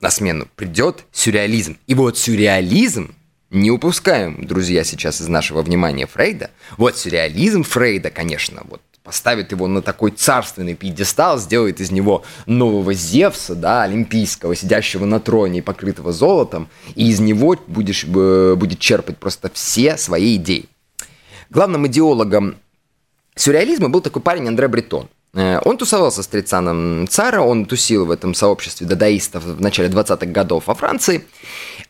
на 0.02 0.10
смену 0.10 0.48
придет 0.56 1.06
сюрреализм. 1.12 1.78
И 1.88 1.96
вот 1.96 2.18
сюрреализм, 2.18 3.16
не 3.50 3.72
упускаем, 3.72 4.46
друзья, 4.46 4.84
сейчас 4.84 5.22
из 5.22 5.28
нашего 5.28 5.62
внимания 5.62 6.08
Фрейда, 6.08 6.52
вот 6.78 6.98
сюрреализм 6.98 7.64
Фрейда, 7.64 8.10
конечно, 8.10 8.64
вот 8.66 8.82
поставит 9.06 9.52
его 9.52 9.68
на 9.68 9.84
такой 9.84 10.12
царственный 10.12 10.74
пьедестал, 10.74 11.38
сделает 11.38 11.80
из 11.80 11.92
него 11.92 12.24
нового 12.48 12.94
Зевса, 12.94 13.54
да, 13.54 13.84
олимпийского, 13.84 14.56
сидящего 14.56 15.06
на 15.06 15.20
троне 15.20 15.60
и 15.60 15.62
покрытого 15.62 16.12
золотом, 16.12 16.68
и 16.96 17.10
из 17.10 17.20
него 17.20 17.56
будешь, 17.68 18.04
э, 18.04 18.56
будет 18.58 18.80
черпать 18.80 19.18
просто 19.20 19.52
все 19.54 19.96
свои 19.98 20.38
идеи. 20.38 20.66
Главным 21.52 21.86
идеологом 21.86 22.56
сюрреализма 23.36 23.90
был 23.90 24.02
такой 24.02 24.24
парень 24.24 24.48
Андре 24.48 24.68
Бретон. 24.68 25.08
Э, 25.36 25.60
он 25.66 25.78
тусовался 25.78 26.24
с 26.24 26.28
Трицаном 26.28 27.08
Цара, 27.08 27.42
он 27.42 27.66
тусил 27.66 28.06
в 28.06 28.12
этом 28.12 28.34
сообществе 28.34 28.88
дадаистов 28.88 29.44
в 29.44 29.62
начале 29.62 29.90
20-х 29.90 30.26
годов 30.28 30.68
во 30.68 30.76
Франции. 30.76 31.26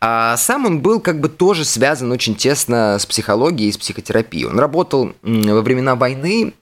А 0.02 0.36
сам 0.38 0.66
он 0.66 0.82
был 0.82 1.00
как 1.00 1.20
бы 1.20 1.30
тоже 1.30 1.64
связан 1.64 2.12
очень 2.12 2.36
тесно 2.36 2.98
с 3.00 3.06
психологией 3.06 3.70
и 3.70 3.72
с 3.72 3.78
психотерапией. 3.78 4.48
Он 4.48 4.60
работал 4.60 5.14
во 5.22 5.62
времена 5.62 5.96
войны 5.96 6.54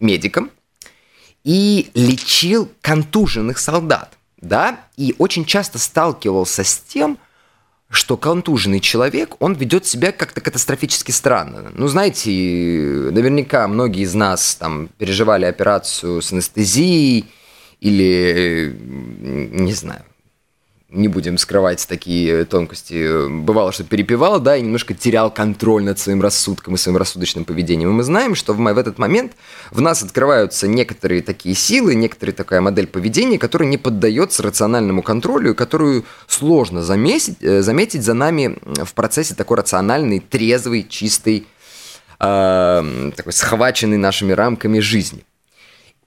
медиком 0.00 0.50
и 1.44 1.90
лечил 1.94 2.70
контуженных 2.80 3.58
солдат. 3.58 4.16
Да? 4.40 4.80
И 4.96 5.14
очень 5.18 5.44
часто 5.44 5.78
сталкивался 5.78 6.64
с 6.64 6.78
тем, 6.78 7.18
что 7.90 8.16
контуженный 8.16 8.80
человек, 8.80 9.36
он 9.38 9.54
ведет 9.54 9.86
себя 9.86 10.12
как-то 10.12 10.40
катастрофически 10.40 11.10
странно. 11.10 11.70
Ну, 11.74 11.88
знаете, 11.88 12.30
наверняка 12.30 13.66
многие 13.66 14.02
из 14.02 14.14
нас 14.14 14.56
там 14.56 14.88
переживали 14.98 15.46
операцию 15.46 16.20
с 16.20 16.32
анестезией 16.32 17.26
или, 17.80 18.76
не 18.80 19.72
знаю, 19.72 20.04
не 20.90 21.08
будем 21.08 21.36
скрывать 21.36 21.86
такие 21.86 22.46
тонкости, 22.46 23.28
бывало, 23.28 23.72
что 23.72 23.84
перепевал, 23.84 24.40
да, 24.40 24.56
и 24.56 24.62
немножко 24.62 24.94
терял 24.94 25.30
контроль 25.30 25.84
над 25.84 25.98
своим 25.98 26.22
рассудком 26.22 26.74
и 26.74 26.78
своим 26.78 26.96
рассудочным 26.96 27.44
поведением. 27.44 27.90
И 27.90 27.92
мы 27.92 28.02
знаем, 28.02 28.34
что 28.34 28.54
в, 28.54 28.56
в 28.56 28.78
этот 28.78 28.98
момент 28.98 29.32
в 29.70 29.82
нас 29.82 30.02
открываются 30.02 30.66
некоторые 30.66 31.20
такие 31.20 31.54
силы, 31.54 31.94
некоторая 31.94 32.34
такая 32.34 32.62
модель 32.62 32.86
поведения, 32.86 33.38
которая 33.38 33.68
не 33.68 33.76
поддается 33.76 34.42
рациональному 34.42 35.02
контролю, 35.02 35.54
которую 35.54 36.06
сложно 36.26 36.82
заметить, 36.82 37.36
э, 37.42 37.60
заметить 37.60 38.02
за 38.02 38.14
нами 38.14 38.56
в 38.64 38.94
процессе 38.94 39.34
такой 39.34 39.58
рациональной, 39.58 40.20
трезвой, 40.20 40.86
чистой, 40.88 41.46
э, 42.18 43.10
такой 43.14 43.32
схваченной 43.34 43.98
нашими 43.98 44.32
рамками 44.32 44.78
жизни. 44.78 45.22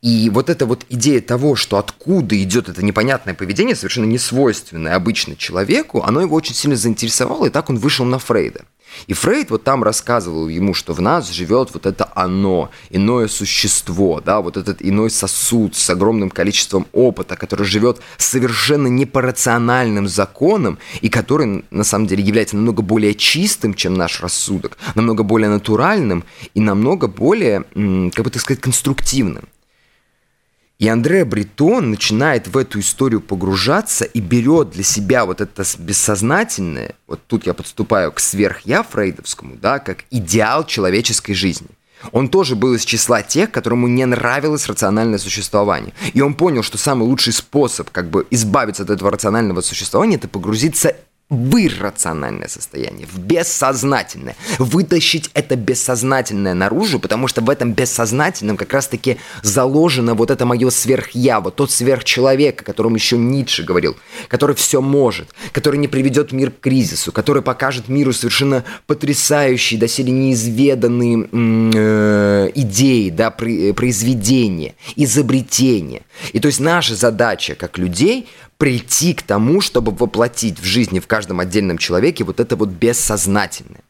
И 0.01 0.31
вот 0.31 0.49
эта 0.49 0.65
вот 0.65 0.83
идея 0.89 1.21
того, 1.21 1.55
что 1.55 1.77
откуда 1.77 2.41
идет 2.41 2.69
это 2.69 2.83
непонятное 2.83 3.35
поведение, 3.35 3.75
совершенно 3.75 4.05
не 4.05 4.17
свойственное 4.17 4.95
обычно 4.95 5.35
человеку, 5.35 6.01
оно 6.01 6.21
его 6.21 6.35
очень 6.35 6.55
сильно 6.55 6.75
заинтересовало, 6.75 7.45
и 7.45 7.49
так 7.51 7.69
он 7.69 7.77
вышел 7.77 8.03
на 8.03 8.17
Фрейда. 8.17 8.61
И 9.05 9.13
Фрейд 9.13 9.51
вот 9.51 9.63
там 9.63 9.83
рассказывал 9.83 10.47
ему, 10.47 10.73
что 10.73 10.93
в 10.93 11.01
нас 11.01 11.29
живет 11.29 11.69
вот 11.73 11.85
это 11.85 12.09
оно, 12.15 12.71
иное 12.89 13.27
существо, 13.27 14.21
да, 14.21 14.41
вот 14.41 14.57
этот 14.57 14.77
иной 14.81 15.11
сосуд 15.11 15.75
с 15.75 15.89
огромным 15.89 16.31
количеством 16.31 16.87
опыта, 16.91 17.35
который 17.35 17.65
живет 17.65 18.01
совершенно 18.17 18.87
не 18.87 19.05
по 19.05 19.21
рациональным 19.21 20.07
законам 20.07 20.79
и 21.01 21.09
который 21.09 21.63
на 21.69 21.83
самом 21.83 22.07
деле 22.07 22.23
является 22.23 22.55
намного 22.55 22.81
более 22.81 23.13
чистым, 23.13 23.75
чем 23.75 23.93
наш 23.93 24.19
рассудок, 24.19 24.79
намного 24.95 25.21
более 25.21 25.49
натуральным 25.49 26.23
и 26.55 26.59
намного 26.59 27.07
более, 27.07 27.63
как 28.13 28.25
бы 28.25 28.31
так 28.31 28.41
сказать, 28.41 28.61
конструктивным. 28.61 29.47
И 30.81 30.87
Андре 30.87 31.25
Бретон 31.25 31.91
начинает 31.91 32.47
в 32.47 32.57
эту 32.57 32.79
историю 32.79 33.21
погружаться 33.21 34.03
и 34.03 34.19
берет 34.19 34.71
для 34.71 34.81
себя 34.81 35.25
вот 35.25 35.39
это 35.39 35.63
бессознательное, 35.77 36.95
вот 37.05 37.19
тут 37.27 37.45
я 37.45 37.53
подступаю 37.53 38.11
к 38.11 38.19
сверх-я 38.19 38.81
фрейдовскому, 38.81 39.57
да, 39.61 39.77
как 39.77 40.05
идеал 40.09 40.65
человеческой 40.65 41.35
жизни. 41.35 41.67
Он 42.11 42.29
тоже 42.29 42.55
был 42.55 42.73
из 42.73 42.83
числа 42.83 43.21
тех, 43.21 43.51
которому 43.51 43.87
не 43.87 44.03
нравилось 44.07 44.65
рациональное 44.65 45.19
существование. 45.19 45.93
И 46.13 46.21
он 46.21 46.33
понял, 46.33 46.63
что 46.63 46.79
самый 46.79 47.03
лучший 47.03 47.33
способ 47.33 47.91
как 47.91 48.09
бы 48.09 48.25
избавиться 48.31 48.81
от 48.81 48.89
этого 48.89 49.11
рационального 49.11 49.61
существования– 49.61 50.15
это 50.17 50.27
погрузиться 50.27 50.95
в 51.31 51.57
иррациональное 51.57 52.49
состояние, 52.49 53.07
в 53.07 53.17
бессознательное. 53.17 54.35
Вытащить 54.59 55.31
это 55.33 55.55
бессознательное 55.55 56.53
наружу, 56.53 56.99
потому 56.99 57.29
что 57.29 57.41
в 57.41 57.49
этом 57.49 57.71
бессознательном 57.71 58.57
как 58.57 58.73
раз-таки 58.73 59.17
заложено 59.41 60.13
вот 60.13 60.29
это 60.29 60.45
мое 60.45 60.69
сверхя, 60.69 61.39
вот 61.39 61.55
тот 61.55 61.71
сверхчеловек, 61.71 62.61
о 62.61 62.65
котором 62.65 62.95
еще 62.95 63.17
Ницше 63.17 63.63
говорил, 63.63 63.95
который 64.27 64.57
все 64.57 64.81
может, 64.81 65.29
который 65.53 65.77
не 65.77 65.87
приведет 65.87 66.33
мир 66.33 66.51
к 66.51 66.59
кризису, 66.59 67.13
который 67.13 67.41
покажет 67.41 67.87
миру 67.87 68.11
совершенно 68.11 68.65
потрясающие, 68.85 69.79
доселе 69.79 70.11
неизведанные 70.11 71.29
э, 71.31 72.51
идеи, 72.55 73.09
да, 73.09 73.31
произведения, 73.31 74.75
изобретения. 74.97 76.01
И 76.33 76.41
то 76.41 76.47
есть 76.47 76.59
наша 76.59 76.95
задача 76.95 77.55
как 77.55 77.77
людей 77.77 78.27
прийти 78.61 79.15
к 79.15 79.23
тому, 79.23 79.59
чтобы 79.59 79.91
воплотить 79.91 80.59
в 80.59 80.63
жизни 80.63 80.99
в 80.99 81.07
каждом 81.07 81.39
отдельном 81.39 81.79
человеке 81.79 82.23
вот 82.23 82.39
это 82.39 82.55
вот 82.55 82.69
бессознательное. 82.69 83.81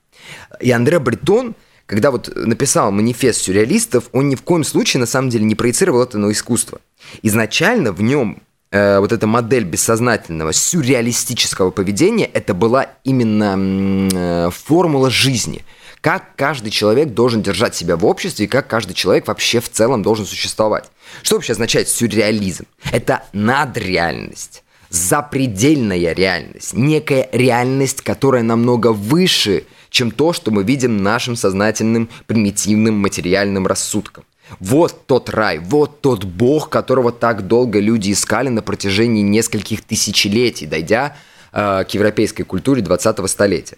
И 0.61 0.71
Андре 0.71 0.97
Бретон, 0.99 1.55
когда 1.85 2.09
вот 2.09 2.33
написал 2.33 2.89
манифест 2.89 3.41
сюрреалистов, 3.41 4.05
он 4.13 4.29
ни 4.29 4.35
в 4.35 4.43
коем 4.43 4.63
случае 4.63 5.01
на 5.01 5.07
самом 5.07 5.29
деле 5.29 5.43
не 5.43 5.55
проецировал 5.55 6.01
это 6.01 6.17
на 6.17 6.31
искусство. 6.31 6.79
Изначально 7.21 7.91
в 7.91 8.01
нем 8.01 8.41
э, 8.71 8.99
вот 8.99 9.11
эта 9.11 9.27
модель 9.27 9.65
бессознательного 9.65 10.53
сюрреалистического 10.53 11.71
поведения, 11.71 12.27
это 12.27 12.53
была 12.53 12.91
именно 13.03 13.57
э, 13.57 14.51
формула 14.51 15.09
жизни– 15.09 15.65
как 16.01 16.35
каждый 16.35 16.71
человек 16.71 17.09
должен 17.09 17.43
держать 17.43 17.75
себя 17.75 17.95
в 17.95 18.05
обществе 18.05 18.45
и 18.45 18.49
как 18.49 18.67
каждый 18.67 18.93
человек 18.95 19.27
вообще 19.27 19.59
в 19.59 19.69
целом 19.69 20.01
должен 20.01 20.25
существовать. 20.25 20.89
Что 21.21 21.35
вообще 21.35 21.53
означает 21.53 21.87
сюрреализм? 21.87 22.65
Это 22.91 23.23
надреальность, 23.33 24.63
запредельная 24.89 26.13
реальность, 26.13 26.73
некая 26.73 27.29
реальность, 27.31 28.01
которая 28.01 28.41
намного 28.41 28.91
выше, 28.91 29.65
чем 29.91 30.09
то, 30.09 30.33
что 30.33 30.49
мы 30.49 30.63
видим 30.63 30.97
нашим 31.03 31.35
сознательным, 31.35 32.09
примитивным, 32.25 32.95
материальным 32.95 33.67
рассудком. 33.67 34.23
Вот 34.59 35.05
тот 35.05 35.29
рай, 35.29 35.59
вот 35.59 36.01
тот 36.01 36.23
бог, 36.25 36.69
которого 36.69 37.11
так 37.11 37.47
долго 37.47 37.79
люди 37.79 38.11
искали 38.11 38.49
на 38.49 38.61
протяжении 38.61 39.21
нескольких 39.21 39.83
тысячелетий, 39.83 40.67
дойдя 40.67 41.15
э, 41.53 41.85
к 41.85 41.91
европейской 41.91 42.43
культуре 42.43 42.81
20-го 42.81 43.27
столетия. 43.27 43.77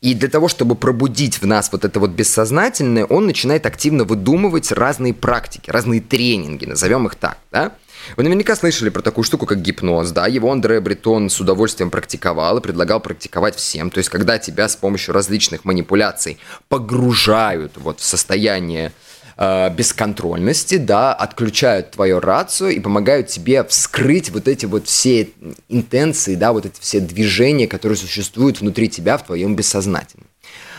И 0.00 0.14
для 0.14 0.28
того, 0.28 0.48
чтобы 0.48 0.74
пробудить 0.74 1.40
в 1.40 1.46
нас 1.46 1.70
вот 1.72 1.84
это 1.84 2.00
вот 2.00 2.10
бессознательное, 2.10 3.04
он 3.04 3.26
начинает 3.26 3.66
активно 3.66 4.04
выдумывать 4.04 4.72
разные 4.72 5.14
практики, 5.14 5.70
разные 5.70 6.00
тренинги, 6.00 6.64
назовем 6.64 7.06
их 7.06 7.14
так, 7.14 7.38
да? 7.50 7.72
Вы 8.16 8.22
наверняка 8.24 8.56
слышали 8.56 8.88
про 8.88 9.02
такую 9.02 9.24
штуку, 9.24 9.46
как 9.46 9.60
гипноз, 9.60 10.10
да? 10.10 10.26
Его 10.26 10.50
Андре 10.50 10.80
Бретон 10.80 11.28
с 11.28 11.38
удовольствием 11.40 11.90
практиковал 11.90 12.58
и 12.58 12.62
предлагал 12.62 13.00
практиковать 13.00 13.56
всем. 13.56 13.90
То 13.90 13.98
есть, 13.98 14.08
когда 14.08 14.38
тебя 14.38 14.68
с 14.68 14.76
помощью 14.76 15.14
различных 15.14 15.64
манипуляций 15.64 16.38
погружают 16.68 17.72
вот 17.76 18.00
в 18.00 18.04
состояние 18.04 18.92
э, 19.40 19.70
бесконтрольности, 19.70 20.76
да, 20.76 21.12
отключают 21.12 21.90
твое 21.92 22.18
рацию 22.20 22.70
и 22.70 22.78
помогают 22.78 23.28
тебе 23.28 23.64
вскрыть 23.64 24.30
вот 24.30 24.46
эти 24.46 24.66
вот 24.66 24.86
все 24.86 25.30
интенции, 25.68 26.36
да, 26.36 26.52
вот 26.52 26.66
эти 26.66 26.80
все 26.80 27.00
движения, 27.00 27.66
которые 27.66 27.96
существуют 27.96 28.60
внутри 28.60 28.88
тебя 28.88 29.16
в 29.16 29.24
твоем 29.24 29.56
бессознательном. 29.56 30.26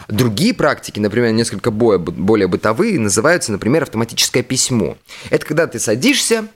Другие 0.07 0.53
практики, 0.53 0.99
например, 0.99 1.31
несколько 1.31 1.71
более 1.71 2.47
бытовые, 2.47 2.99
называются, 2.99 3.51
например, 3.51 3.83
автоматическое 3.83 4.43
письмо. 4.43 4.97
Это 5.29 5.45
когда 5.45 5.67
ты 5.67 5.79
садишься, 5.79 6.47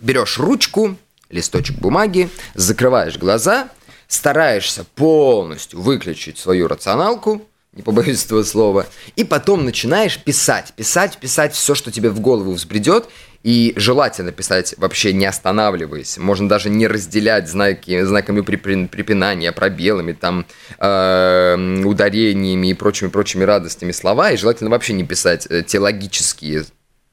берешь 0.00 0.38
ручку, 0.38 0.96
листочек 1.30 1.76
бумаги, 1.78 2.28
закрываешь 2.54 3.16
глаза, 3.16 3.68
стараешься 4.08 4.84
полностью 4.94 5.80
выключить 5.80 6.38
свою 6.38 6.68
рационалку, 6.68 7.46
не 7.74 7.82
побоюсь 7.82 8.24
этого 8.24 8.42
слова, 8.44 8.86
и 9.16 9.24
потом 9.24 9.64
начинаешь 9.64 10.18
писать, 10.18 10.72
писать, 10.76 11.18
писать 11.18 11.54
все, 11.54 11.74
что 11.74 11.90
тебе 11.90 12.10
в 12.10 12.20
голову 12.20 12.52
взбредет, 12.52 13.08
и 13.42 13.74
желательно 13.76 14.32
писать 14.32 14.74
вообще 14.78 15.12
не 15.12 15.26
останавливаясь. 15.26 16.16
Можно 16.16 16.48
даже 16.48 16.70
не 16.70 16.86
разделять 16.86 17.46
знаки, 17.48 18.02
знаками 18.04 18.40
препинания, 18.40 19.52
пробелами, 19.52 20.12
там, 20.12 20.46
э, 20.78 21.82
ударениями 21.84 22.68
и 22.68 22.74
прочими-прочими 22.74 23.44
радостями 23.44 23.92
слова, 23.92 24.30
и 24.30 24.38
желательно 24.38 24.70
вообще 24.70 24.94
не 24.94 25.04
писать 25.04 25.46
э, 25.50 25.62
те 25.62 25.78
логические 25.78 26.64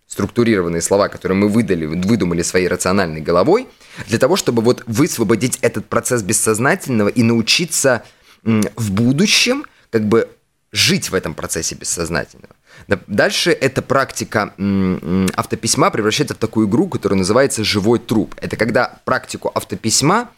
структурированные 0.07 0.81
слова, 0.81 1.09
которые 1.09 1.37
мы 1.37 1.49
выдали, 1.49 1.85
выдумали 1.85 2.43
своей 2.43 2.67
рациональной 2.67 3.21
головой, 3.21 3.67
для 4.07 4.17
того, 4.17 4.37
чтобы 4.37 4.61
вот 4.61 4.83
высвободить 4.85 5.57
этот 5.61 5.87
процесс 5.87 6.21
бессознательного 6.21 7.09
и 7.09 7.23
научиться 7.23 8.03
в 8.43 8.91
будущем 8.91 9.65
как 9.89 10.05
бы 10.07 10.29
жить 10.71 11.09
в 11.09 11.15
этом 11.15 11.33
процессе 11.33 11.75
бессознательного. 11.75 12.55
Дальше 13.07 13.51
эта 13.51 13.81
практика 13.81 14.53
автописьма 15.35 15.91
превращается 15.91 16.33
в 16.33 16.37
такую 16.37 16.67
игру, 16.67 16.87
которая 16.87 17.17
называется 17.17 17.63
«живой 17.63 17.99
труп». 17.99 18.35
Это 18.37 18.55
когда 18.55 18.99
практику 19.03 19.51
автописьма 19.53 20.29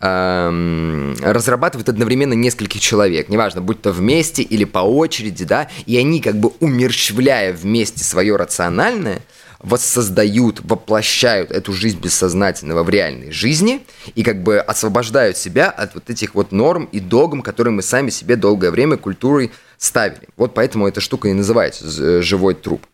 эм, 0.00 1.14
разрабатывает 1.20 1.88
одновременно 1.88 2.34
нескольких 2.34 2.80
человек, 2.80 3.28
неважно, 3.28 3.60
будь 3.60 3.82
то 3.82 3.92
вместе 3.92 4.42
или 4.42 4.64
по 4.64 4.78
очереди, 4.78 5.44
да, 5.44 5.68
и 5.86 5.96
они 5.96 6.20
как 6.20 6.36
бы 6.36 6.52
умерщвляя 6.60 7.52
вместе 7.52 8.04
свое 8.04 8.36
рациональное, 8.36 9.22
воссоздают, 9.62 10.60
воплощают 10.64 11.50
эту 11.52 11.72
жизнь 11.72 12.00
бессознательного 12.00 12.82
в 12.82 12.90
реальной 12.90 13.30
жизни 13.30 13.84
и 14.14 14.22
как 14.22 14.42
бы 14.42 14.58
освобождают 14.58 15.36
себя 15.36 15.70
от 15.70 15.94
вот 15.94 16.10
этих 16.10 16.34
вот 16.34 16.52
норм 16.52 16.88
и 16.90 17.00
догм, 17.00 17.42
которые 17.42 17.72
мы 17.72 17.82
сами 17.82 18.10
себе 18.10 18.36
долгое 18.36 18.70
время 18.70 18.96
культурой 18.96 19.52
ставили. 19.82 20.28
Вот 20.36 20.54
поэтому 20.54 20.86
эта 20.86 21.00
штука 21.00 21.28
и 21.28 21.32
называется 21.32 21.84
э, 21.86 22.22
живой 22.22 22.54
труп. 22.54 22.86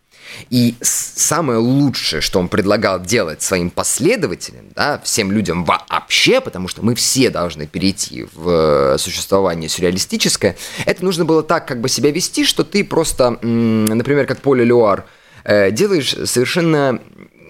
И 0.51 0.75
самое 0.81 1.57
лучшее, 1.57 2.21
что 2.21 2.39
он 2.39 2.49
предлагал 2.49 2.99
делать 3.01 3.41
своим 3.41 3.71
последователям, 3.71 4.65
да, 4.75 5.01
всем 5.03 5.31
людям 5.31 5.65
вообще, 5.65 6.39
потому 6.39 6.67
что 6.67 6.85
мы 6.85 6.93
все 6.93 7.31
должны 7.31 7.65
перейти 7.65 8.27
в 8.33 8.95
э, 8.95 8.97
существование 8.99 9.69
сюрреалистическое, 9.69 10.55
это 10.85 11.03
нужно 11.03 11.25
было 11.25 11.43
так 11.43 11.67
как 11.67 11.81
бы 11.81 11.89
себя 11.89 12.11
вести, 12.11 12.45
что 12.45 12.63
ты 12.63 12.83
просто, 12.83 13.31
например, 13.41 14.27
как 14.27 14.39
Поле 14.39 14.63
Люар, 14.63 15.05
Э, 15.43 15.71
делаешь 15.71 16.15
совершенно 16.25 16.99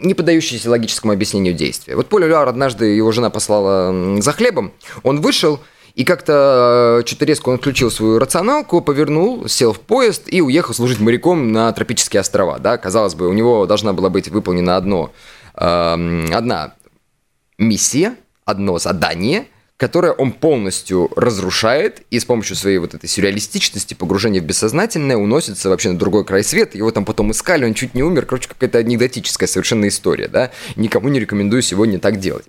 не 0.01 0.13
поддающиеся 0.13 0.69
логическому 0.69 1.11
объяснению 1.11 1.53
действия. 1.53 1.95
Вот 1.95 2.07
Поль 2.07 2.25
Люар 2.25 2.47
однажды 2.47 2.85
его 2.85 3.11
жена 3.11 3.29
послала 3.29 4.21
за 4.21 4.31
хлебом, 4.31 4.71
он 5.03 5.19
вышел, 5.19 5.59
и 5.99 6.05
как-то 6.05 7.01
э, 7.01 7.05
что-то 7.05 7.25
резко 7.25 7.49
он 7.49 7.57
включил 7.57 7.91
свою 7.91 8.19
рационалку, 8.19 8.79
повернул, 8.79 9.49
сел 9.49 9.73
в 9.73 9.81
поезд 9.81 10.23
и 10.27 10.39
уехал 10.39 10.73
служить 10.73 11.01
моряком 11.01 11.51
на 11.51 11.69
тропические 11.73 12.21
острова. 12.21 12.57
Да? 12.57 12.77
Казалось 12.77 13.15
бы, 13.15 13.27
у 13.27 13.33
него 13.33 13.65
должна 13.65 13.91
была 13.91 14.09
быть 14.09 14.29
выполнена 14.29 14.77
одно, 14.77 15.11
э, 15.55 16.25
одна 16.31 16.73
миссия, 17.57 18.15
одно 18.45 18.79
задание– 18.79 19.47
которое 19.75 20.11
он 20.11 20.33
полностью 20.33 21.09
разрушает 21.15 22.01
и 22.11 22.19
с 22.19 22.25
помощью 22.25 22.57
своей 22.57 22.79
вот 22.79 22.95
этой 22.95 23.07
сюрреалистичности, 23.07 23.93
погружения 23.93 24.41
в 24.41 24.43
бессознательное, 24.43 25.15
уносится 25.15 25.69
вообще 25.69 25.91
на 25.91 25.97
другой 25.97 26.25
край 26.25 26.43
света. 26.43 26.77
Его 26.77 26.91
там 26.91 27.05
потом 27.05 27.31
искали, 27.31 27.63
он 27.63 27.73
чуть 27.73 27.93
не 27.93 28.03
умер. 28.03 28.25
Короче, 28.25 28.49
какая-то 28.49 28.79
анекдотическая 28.79 29.47
совершенно 29.47 29.87
история, 29.87 30.27
да. 30.27 30.51
Никому 30.75 31.07
не 31.07 31.21
рекомендую 31.21 31.61
сегодня 31.61 31.97
так 31.97 32.19
делать. 32.19 32.45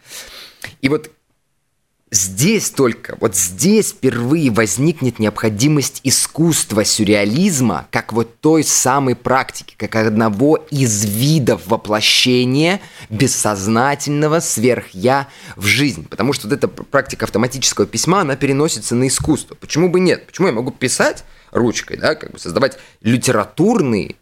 И 0.83 0.89
вот 0.89 1.13
здесь 2.11 2.71
только, 2.71 3.17
вот 3.21 3.37
здесь 3.37 3.91
впервые 3.91 4.51
возникнет 4.51 5.19
необходимость 5.19 6.01
искусства 6.03 6.85
сюрреализма 6.85 7.87
как 7.91 8.13
вот 8.13 8.41
той 8.41 8.65
самой 8.65 9.15
практики, 9.15 9.75
как 9.77 9.95
одного 9.97 10.57
из 10.71 11.05
видов 11.05 11.63
воплощения 11.67 12.81
бессознательного 13.09 14.41
сверхя 14.41 15.29
в 15.57 15.65
жизнь. 15.67 16.07
Потому 16.09 16.33
что 16.33 16.49
вот 16.49 16.55
эта 16.57 16.69
практика 16.69 17.27
автоматического 17.27 17.87
письма, 17.87 18.23
она 18.23 18.37
переносится 18.37 18.95
на 18.95 19.07
искусство. 19.07 19.55
Почему 19.55 19.89
бы 19.89 20.01
нет? 20.01 20.27
Почему 20.27 20.49
я 20.49 20.53
могу 20.53 20.73
писать 20.73 21.25
ручкой, 21.53 21.97
да, 21.97 22.15
как 22.15 22.33
бы 22.33 22.39
создавать 22.39 22.79
литературные 23.03 24.17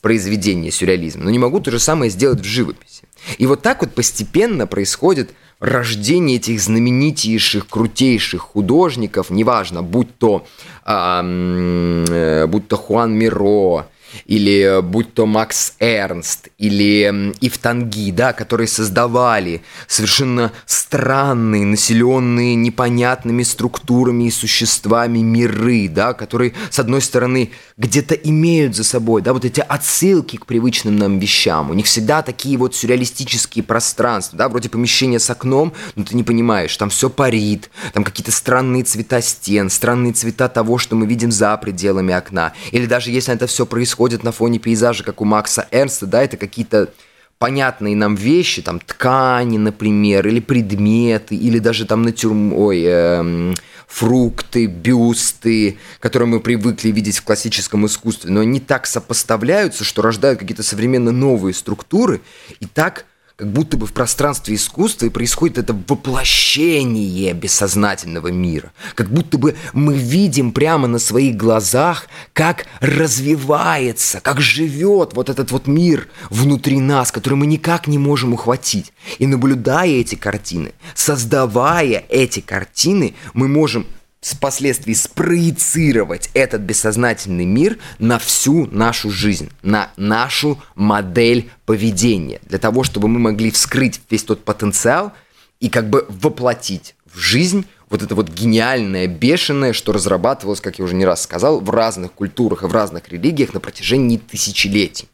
произведения 0.00 0.70
сюрреализма, 0.70 1.24
но 1.24 1.30
не 1.30 1.38
могу 1.38 1.60
то 1.60 1.70
же 1.70 1.78
самое 1.78 2.10
сделать 2.10 2.40
в 2.40 2.44
живописи. 2.44 3.04
И 3.38 3.46
вот 3.46 3.62
так 3.62 3.82
вот 3.82 3.94
постепенно 3.94 4.66
происходит– 4.66 5.34
рождение 5.64 6.36
этих 6.36 6.60
знаменитейших, 6.60 7.66
крутейших 7.66 8.42
художников, 8.42 9.30
неважно, 9.30 9.82
будь 9.82 10.18
то, 10.18 10.46
э, 10.84 12.46
будь 12.46 12.68
то 12.68 12.76
Хуан 12.76 13.12
Миро, 13.14 13.86
или 14.26 14.80
будь 14.82 15.14
то 15.14 15.26
Макс 15.26 15.74
Эрнст, 15.78 16.48
или 16.58 17.32
Ифтанги, 17.40 18.10
да, 18.10 18.32
которые 18.32 18.68
создавали 18.68 19.62
совершенно 19.86 20.52
странные, 20.66 21.64
населенные 21.64 22.54
непонятными 22.54 23.42
структурами 23.42 24.24
и 24.24 24.30
существами 24.30 25.18
миры, 25.18 25.88
да, 25.88 26.12
которые, 26.12 26.54
с 26.70 26.78
одной 26.78 27.00
стороны, 27.00 27.50
где-то 27.76 28.14
имеют 28.14 28.76
за 28.76 28.84
собой, 28.84 29.22
да, 29.22 29.32
вот 29.32 29.44
эти 29.44 29.60
отсылки 29.60 30.36
к 30.36 30.46
привычным 30.46 30.96
нам 30.96 31.18
вещам. 31.18 31.70
У 31.70 31.74
них 31.74 31.86
всегда 31.86 32.22
такие 32.22 32.56
вот 32.56 32.74
сюрреалистические 32.74 33.64
пространства, 33.64 34.38
да, 34.38 34.48
вроде 34.48 34.68
помещения 34.68 35.18
с 35.18 35.28
окном, 35.30 35.72
но 35.96 36.04
ты 36.04 36.16
не 36.16 36.22
понимаешь, 36.22 36.76
там 36.76 36.90
все 36.90 37.10
парит, 37.10 37.70
там 37.92 38.04
какие-то 38.04 38.32
странные 38.32 38.84
цвета 38.84 39.20
стен, 39.20 39.70
странные 39.70 40.12
цвета 40.12 40.48
того, 40.48 40.78
что 40.78 40.96
мы 40.96 41.06
видим 41.06 41.32
за 41.32 41.56
пределами 41.56 42.14
окна. 42.14 42.52
Или 42.70 42.86
даже 42.86 43.10
если 43.10 43.34
это 43.34 43.46
все 43.46 43.66
происходит 43.66 44.03
на 44.12 44.32
фоне 44.32 44.58
пейзажа, 44.58 45.04
как 45.04 45.20
у 45.20 45.24
Макса 45.24 45.66
Эрнста, 45.70 46.06
да, 46.06 46.22
это 46.22 46.36
какие-то 46.36 46.90
понятные 47.38 47.96
нам 47.96 48.14
вещи, 48.14 48.62
там 48.62 48.80
ткани, 48.80 49.58
например, 49.58 50.26
или 50.26 50.40
предметы, 50.40 51.34
или 51.34 51.58
даже 51.58 51.86
там 51.86 52.02
натюрм... 52.02 52.52
Ой, 52.52 52.82
э, 52.86 53.54
фрукты, 53.86 54.66
бюсты, 54.66 55.78
которые 56.00 56.28
мы 56.28 56.40
привыкли 56.40 56.90
видеть 56.90 57.18
в 57.18 57.22
классическом 57.22 57.86
искусстве, 57.86 58.30
но 58.30 58.40
они 58.40 58.58
так 58.58 58.86
сопоставляются, 58.86 59.84
что 59.84 60.02
рождают 60.02 60.40
какие-то 60.40 60.64
современно 60.64 61.12
новые 61.12 61.54
структуры, 61.54 62.20
и 62.58 62.66
так 62.66 63.06
как 63.36 63.50
будто 63.50 63.76
бы 63.76 63.86
в 63.86 63.92
пространстве 63.92 64.54
искусства 64.54 65.06
и 65.06 65.10
происходит 65.10 65.58
это 65.58 65.76
воплощение 65.88 67.32
бессознательного 67.32 68.28
мира. 68.28 68.72
Как 68.94 69.10
будто 69.10 69.38
бы 69.38 69.56
мы 69.72 69.96
видим 69.96 70.52
прямо 70.52 70.86
на 70.86 71.00
своих 71.00 71.36
глазах, 71.36 72.06
как 72.32 72.66
развивается, 72.78 74.20
как 74.20 74.40
живет 74.40 75.14
вот 75.14 75.30
этот 75.30 75.50
вот 75.50 75.66
мир 75.66 76.08
внутри 76.30 76.78
нас, 76.78 77.10
который 77.10 77.34
мы 77.34 77.46
никак 77.46 77.88
не 77.88 77.98
можем 77.98 78.34
ухватить. 78.34 78.92
И 79.18 79.26
наблюдая 79.26 79.90
эти 79.90 80.14
картины, 80.14 80.72
создавая 80.94 82.04
эти 82.08 82.38
картины, 82.38 83.14
мы 83.32 83.48
можем 83.48 83.86
впоследствии 84.32 84.94
спроецировать 84.94 86.30
этот 86.32 86.62
бессознательный 86.62 87.44
мир 87.44 87.78
на 87.98 88.18
всю 88.18 88.66
нашу 88.66 89.10
жизнь, 89.10 89.50
на 89.62 89.90
нашу 89.96 90.62
модель 90.74 91.50
поведения, 91.66 92.40
для 92.46 92.58
того, 92.58 92.84
чтобы 92.84 93.08
мы 93.08 93.18
могли 93.18 93.50
вскрыть 93.50 94.00
весь 94.08 94.24
тот 94.24 94.44
потенциал 94.44 95.12
и 95.60 95.68
как 95.68 95.90
бы 95.90 96.06
воплотить 96.08 96.94
в 97.12 97.18
жизнь 97.18 97.66
вот 97.90 98.02
это 98.02 98.14
вот 98.14 98.30
гениальное, 98.30 99.06
бешеное, 99.06 99.72
что 99.72 99.92
разрабатывалось, 99.92 100.60
как 100.60 100.78
я 100.78 100.84
уже 100.84 100.94
не 100.94 101.04
раз 101.04 101.22
сказал, 101.22 101.60
в 101.60 101.70
разных 101.70 102.12
культурах 102.12 102.62
и 102.62 102.66
в 102.66 102.72
разных 102.72 103.08
религиях 103.10 103.52
на 103.52 103.60
протяжении 103.60 104.16
тысячелетий. 104.16 105.08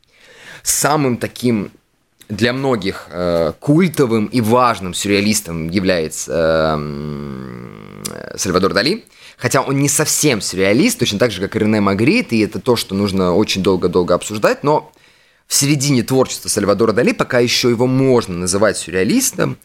Самым 0.62 1.16
таким 1.16 1.72
для 2.28 2.52
многих 2.52 3.08
э, 3.10 3.52
культовым 3.58 4.26
и 4.26 4.40
важным 4.40 4.94
сюрреалистом 4.94 5.68
является 5.68 6.76
э, 6.78 7.99
Сальвадор 8.36 8.72
Дали. 8.72 9.04
Хотя 9.36 9.62
он 9.62 9.78
не 9.78 9.88
совсем 9.88 10.40
сюрреалист, 10.40 10.98
точно 10.98 11.18
так 11.18 11.30
же, 11.30 11.40
как 11.40 11.56
и 11.56 11.58
Рене 11.58 11.80
Магрит, 11.80 12.32
и 12.32 12.40
это 12.40 12.60
то, 12.60 12.76
что 12.76 12.94
нужно 12.94 13.34
очень 13.34 13.62
долго-долго 13.62 14.14
обсуждать, 14.14 14.62
но 14.64 14.92
в 15.46 15.54
середине 15.54 16.02
творчества 16.02 16.48
Сальвадора 16.48 16.92
Дали, 16.92 17.12
пока 17.12 17.40
еще 17.40 17.70
его 17.70 17.86
можно 17.86 18.36
называть 18.36 18.76
сюрреалистом, 18.76 19.56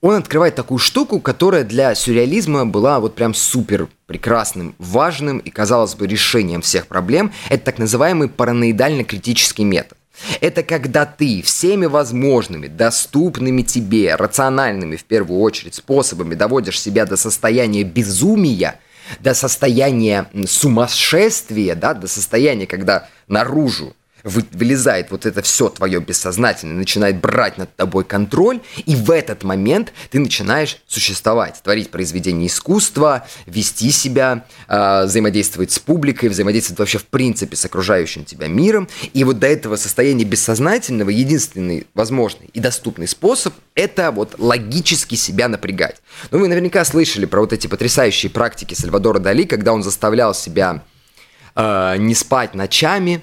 он 0.00 0.14
открывает 0.14 0.54
такую 0.54 0.78
штуку, 0.78 1.20
которая 1.20 1.64
для 1.64 1.94
сюрреализма 1.94 2.64
была 2.64 3.00
вот 3.00 3.16
прям 3.16 3.34
супер 3.34 3.88
прекрасным, 4.06 4.76
важным 4.78 5.38
и, 5.38 5.50
казалось 5.50 5.96
бы, 5.96 6.06
решением 6.06 6.62
всех 6.62 6.86
проблем. 6.86 7.32
Это 7.48 7.64
так 7.64 7.78
называемый 7.78 8.28
параноидально-критический 8.28 9.64
метод. 9.64 9.97
Это 10.40 10.62
когда 10.62 11.06
ты 11.06 11.42
всеми 11.42 11.86
возможными, 11.86 12.66
доступными 12.66 13.62
тебе, 13.62 14.14
рациональными 14.14 14.96
в 14.96 15.04
первую 15.04 15.40
очередь 15.40 15.74
способами 15.74 16.34
доводишь 16.34 16.80
себя 16.80 17.06
до 17.06 17.16
состояния 17.16 17.84
безумия, 17.84 18.80
до 19.20 19.34
состояния 19.34 20.28
сумасшествия, 20.46 21.74
да, 21.74 21.94
до 21.94 22.08
состояния, 22.08 22.66
когда 22.66 23.08
наружу 23.26 23.94
вылезает 24.28 25.10
вот 25.10 25.26
это 25.26 25.42
все 25.42 25.68
твое 25.68 26.00
бессознательное, 26.00 26.76
начинает 26.76 27.20
брать 27.20 27.58
над 27.58 27.74
тобой 27.76 28.04
контроль, 28.04 28.60
и 28.86 28.94
в 28.94 29.10
этот 29.10 29.44
момент 29.44 29.92
ты 30.10 30.18
начинаешь 30.18 30.78
существовать, 30.86 31.60
творить 31.62 31.90
произведение 31.90 32.46
искусства, 32.46 33.26
вести 33.46 33.90
себя, 33.90 34.44
э, 34.68 35.04
взаимодействовать 35.04 35.72
с 35.72 35.78
публикой, 35.78 36.28
взаимодействовать 36.28 36.78
вообще 36.78 36.98
в 36.98 37.06
принципе 37.06 37.56
с 37.56 37.64
окружающим 37.64 38.24
тебя 38.24 38.46
миром. 38.46 38.88
И 39.12 39.24
вот 39.24 39.38
до 39.38 39.46
этого 39.46 39.76
состояния 39.76 40.24
бессознательного 40.24 41.10
единственный 41.10 41.86
возможный 41.94 42.50
и 42.52 42.60
доступный 42.60 43.08
способ– 43.08 43.54
это 43.74 44.10
вот 44.10 44.36
логически 44.38 45.14
себя 45.14 45.48
напрягать. 45.48 45.96
Ну, 46.30 46.38
вы 46.38 46.48
наверняка 46.48 46.84
слышали 46.84 47.26
про 47.26 47.40
вот 47.40 47.52
эти 47.52 47.66
потрясающие 47.66 48.30
практики 48.30 48.74
Сальвадора 48.74 49.18
Дали, 49.18 49.44
когда 49.44 49.72
он 49.72 49.82
заставлял 49.82 50.34
себя 50.34 50.82
э, 51.54 51.96
не 51.98 52.14
спать 52.14 52.54
ночами, 52.54 53.20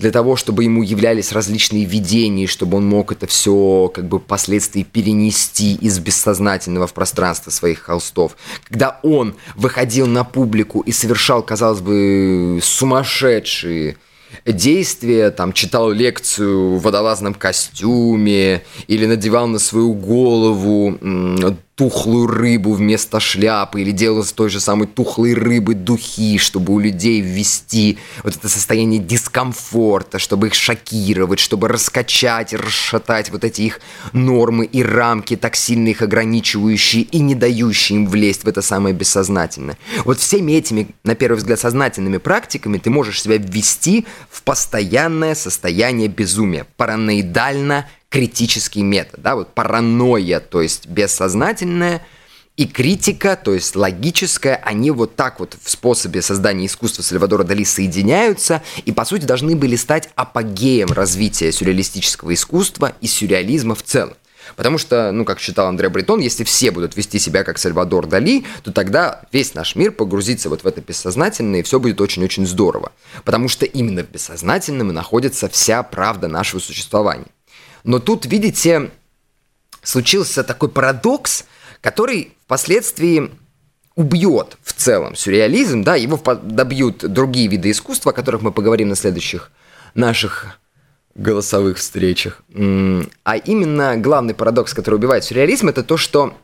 для 0.00 0.10
того, 0.10 0.34
чтобы 0.34 0.64
ему 0.64 0.82
являлись 0.82 1.30
различные 1.30 1.84
видения, 1.84 2.46
чтобы 2.46 2.78
он 2.78 2.86
мог 2.86 3.12
это 3.12 3.26
все 3.26 3.90
как 3.94 4.08
бы 4.08 4.18
впоследствии 4.18 4.82
перенести 4.82 5.74
из 5.74 5.98
бессознательного 5.98 6.86
в 6.86 6.94
пространство 6.94 7.50
своих 7.50 7.80
холстов. 7.80 8.34
Когда 8.64 8.98
он 9.02 9.36
выходил 9.56 10.06
на 10.06 10.24
публику 10.24 10.80
и 10.80 10.90
совершал, 10.90 11.42
казалось 11.42 11.80
бы, 11.80 12.60
сумасшедшие 12.62 13.98
действия, 14.46 15.30
там, 15.30 15.52
читал 15.52 15.90
лекцию 15.90 16.76
в 16.76 16.82
водолазном 16.82 17.34
костюме 17.34 18.62
или 18.86 19.04
надевал 19.04 19.48
на 19.48 19.58
свою 19.58 19.92
голову 19.92 20.98
тухлую 21.80 22.26
рыбу 22.26 22.74
вместо 22.74 23.20
шляпы 23.20 23.80
или 23.80 23.90
делал 23.90 24.22
с 24.22 24.32
той 24.32 24.50
же 24.50 24.60
самой 24.60 24.86
тухлой 24.86 25.32
рыбы 25.32 25.74
духи, 25.74 26.36
чтобы 26.36 26.74
у 26.74 26.78
людей 26.78 27.22
ввести 27.22 27.98
вот 28.22 28.36
это 28.36 28.50
состояние 28.50 29.00
дискомфорта, 29.00 30.18
чтобы 30.18 30.48
их 30.48 30.54
шокировать, 30.54 31.38
чтобы 31.38 31.68
раскачать 31.68 32.52
и 32.52 32.58
расшатать 32.58 33.30
вот 33.30 33.44
эти 33.44 33.62
их 33.62 33.80
нормы 34.12 34.66
и 34.66 34.82
рамки, 34.82 35.36
так 35.36 35.56
сильно 35.56 35.88
их 35.88 36.02
ограничивающие 36.02 37.02
и 37.04 37.18
не 37.18 37.34
дающие 37.34 37.96
им 37.96 38.08
влезть 38.08 38.44
в 38.44 38.48
это 38.48 38.60
самое 38.60 38.94
бессознательное. 38.94 39.78
Вот 40.04 40.20
всеми 40.20 40.52
этими, 40.52 40.88
на 41.04 41.14
первый 41.14 41.38
взгляд, 41.38 41.60
сознательными 41.60 42.18
практиками 42.18 42.76
ты 42.76 42.90
можешь 42.90 43.22
себя 43.22 43.38
ввести 43.38 44.04
в 44.28 44.42
постоянное 44.42 45.34
состояние 45.34 46.08
безумия, 46.08 46.66
параноидально 46.76 47.86
критический 48.10 48.82
метод, 48.82 49.20
да, 49.22 49.36
вот 49.36 49.54
паранойя, 49.54 50.40
то 50.40 50.60
есть 50.60 50.86
бессознательная, 50.86 52.02
и 52.56 52.66
критика, 52.66 53.40
то 53.42 53.54
есть 53.54 53.74
логическая, 53.74 54.56
они 54.56 54.90
вот 54.90 55.16
так 55.16 55.40
вот 55.40 55.56
в 55.62 55.70
способе 55.70 56.20
создания 56.20 56.66
искусства 56.66 57.02
Сальвадора 57.02 57.42
Дали 57.42 57.64
соединяются 57.64 58.62
и, 58.84 58.92
по 58.92 59.06
сути, 59.06 59.24
должны 59.24 59.56
были 59.56 59.76
стать 59.76 60.10
апогеем 60.14 60.88
развития 60.88 61.52
сюрреалистического 61.52 62.34
искусства 62.34 62.92
и 63.00 63.06
сюрреализма 63.06 63.74
в 63.74 63.82
целом. 63.82 64.14
Потому 64.56 64.76
что, 64.76 65.12
ну, 65.12 65.24
как 65.24 65.38
считал 65.38 65.68
Андре 65.68 65.88
Бретон, 65.88 66.20
если 66.20 66.44
все 66.44 66.70
будут 66.70 66.96
вести 66.96 67.18
себя 67.18 67.44
как 67.44 67.56
Сальвадор 67.56 68.06
Дали, 68.06 68.44
то 68.62 68.72
тогда 68.72 69.22
весь 69.32 69.54
наш 69.54 69.76
мир 69.76 69.92
погрузится 69.92 70.50
вот 70.50 70.64
в 70.64 70.66
это 70.66 70.82
бессознательное, 70.82 71.60
и 71.60 71.62
все 71.62 71.80
будет 71.80 72.00
очень-очень 72.00 72.46
здорово. 72.46 72.92
Потому 73.24 73.48
что 73.48 73.64
именно 73.64 74.02
в 74.02 74.10
бессознательном 74.10 74.90
и 74.90 74.92
находится 74.92 75.48
вся 75.48 75.82
правда 75.82 76.28
нашего 76.28 76.60
существования. 76.60 77.26
Но 77.84 77.98
тут, 77.98 78.26
видите, 78.26 78.90
случился 79.82 80.44
такой 80.44 80.68
парадокс, 80.68 81.44
который 81.80 82.34
впоследствии 82.44 83.30
убьет 83.94 84.56
в 84.62 84.72
целом 84.72 85.14
сюрреализм, 85.14 85.82
да, 85.82 85.96
его 85.96 86.18
добьют 86.42 86.98
другие 86.98 87.48
виды 87.48 87.70
искусства, 87.70 88.12
о 88.12 88.14
которых 88.14 88.42
мы 88.42 88.52
поговорим 88.52 88.88
на 88.88 88.96
следующих 88.96 89.50
наших 89.94 90.58
голосовых 91.14 91.78
встречах. 91.78 92.42
А 92.54 93.36
именно 93.36 93.96
главный 93.96 94.34
парадокс, 94.34 94.74
который 94.74 94.96
убивает 94.96 95.24
сюрреализм, 95.24 95.68
это 95.68 95.82
то, 95.82 95.96
что 95.96 96.34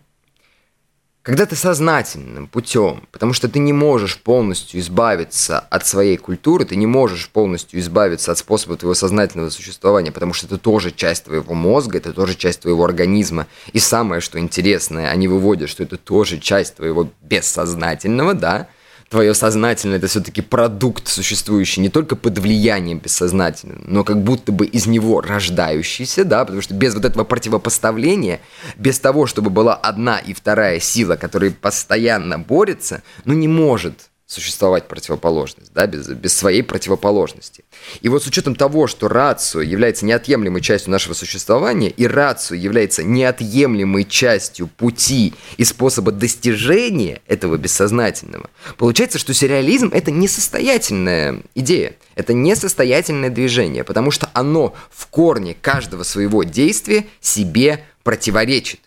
когда 1.27 1.45
ты 1.45 1.57
сознательным 1.57 2.47
путем, 2.47 3.03
потому 3.11 3.33
что 3.33 3.49
ты 3.49 3.59
не 3.59 3.73
можешь 3.73 4.17
полностью 4.17 4.79
избавиться 4.79 5.59
от 5.59 5.85
своей 5.85 6.17
культуры, 6.19 6.65
ты 6.65 6.77
не 6.77 6.87
можешь 6.87 7.29
полностью 7.31 7.81
избавиться 7.81 8.31
от 8.31 8.39
способа 8.39 8.77
твоего 8.77 8.95
сознательного 8.95 9.51
существования, 9.51 10.13
потому 10.13 10.33
что 10.33 10.47
это 10.47 10.57
тоже 10.57 10.93
часть 10.93 11.25
твоего 11.25 11.53
мозга, 11.53 11.99
это 11.99 12.13
тоже 12.13 12.37
часть 12.37 12.61
твоего 12.61 12.85
организма. 12.85 13.49
И 13.73 13.81
самое, 13.81 14.21
что 14.21 14.39
интересное, 14.39 15.11
они 15.11 15.27
выводят, 15.27 15.69
что 15.69 15.83
это 15.83 15.97
тоже 15.97 16.39
часть 16.39 16.77
твоего 16.77 17.11
бессознательного, 17.23 18.35
да, 18.35 18.69
твое 19.09 19.35
сознательное 19.35 19.99
это 19.99 20.07
все-таки 20.09 20.43
продукт, 20.43 21.09
существующий 21.09 21.81
не 21.81 21.89
только 21.89 22.17
под 22.17 22.39
влиянием 22.39 22.99
бессознательного, 22.99 23.81
но 23.87 24.05
как 24.05 24.23
будто 24.23 24.53
бы 24.53 24.67
из 24.67 24.87
него 24.87 25.21
рождающийся, 25.21 26.25
да, 26.25 26.45
потому 26.45 26.63
что 26.63 26.75
без 26.75 26.95
вот 26.95 27.05
этого 27.05 27.25
противопоставления, 27.25 28.41
без 28.77 28.99
того, 28.99 29.27
чтобы 29.27 29.51
была 29.51 29.75
одна 29.75 30.19
и 30.19 30.33
вторая 30.33 30.81
сила, 30.81 31.17
которые 31.17 31.53
постоянно 31.53 32.39
борются, 32.39 33.03
ну 33.25 33.35
не 33.35 33.49
может 33.49 34.11
существовать 34.27 34.89
противоположность, 34.89 35.73
да, 35.73 35.87
без, 35.87 36.09
без 36.09 36.37
своей 36.37 36.63
противоположности. 36.63 37.65
И 38.01 38.09
вот 38.09 38.25
с 38.25 38.27
учетом 38.27 38.57
того, 38.57 38.89
что 38.89 39.07
рацию 39.07 39.69
является 39.69 40.05
неотъемлемой 40.05 40.61
частью 40.61 40.91
нашего 40.91 41.15
существования, 41.15 41.91
и 41.91 42.07
рацию 42.09 42.61
является 42.61 43.05
неотъемлемой 43.05 44.05
частью 44.05 44.67
пути 44.67 45.33
и 45.59 45.65
способа 45.65 46.11
достижения 46.11 47.23
этого 47.29 47.57
бессознательного, 47.57 48.51
получается, 48.79 49.21
что 49.21 49.33
сюрреализм– 49.33 49.91
это 49.93 50.11
несостоятельная 50.11 51.43
идея, 51.55 51.95
это 52.17 52.33
несостоятельное 52.33 53.31
движение, 53.31 53.85
потому 53.85 54.11
что 54.11 54.29
оно 54.33 54.75
в 54.91 55.07
корне 55.07 55.55
каждого 55.55 56.03
своего 56.03 56.43
действия 56.43 57.07
себе 57.21 57.85
противоречит. 58.03 58.81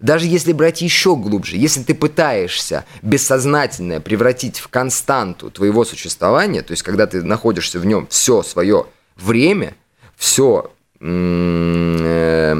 Даже 0.00 0.26
если 0.26 0.52
брать 0.52 0.80
еще 0.80 1.16
глубже, 1.16 1.56
если 1.56 1.82
ты 1.82 1.94
пытаешься 1.94 2.84
бессознательное 3.02 3.98
превратить 4.00 4.60
в 4.60 4.68
константу 4.68 5.50
твоего 5.50 5.84
существования, 5.84 6.62
то 6.62 6.70
есть 6.70 6.82
когда 6.84 7.06
ты 7.06 7.22
находишься 7.22 7.80
в 7.80 7.86
нем 7.86 8.06
все 8.08 8.42
свое 8.42 8.86
время, 9.16 9.74
все 10.16 10.70
э, 11.00 12.54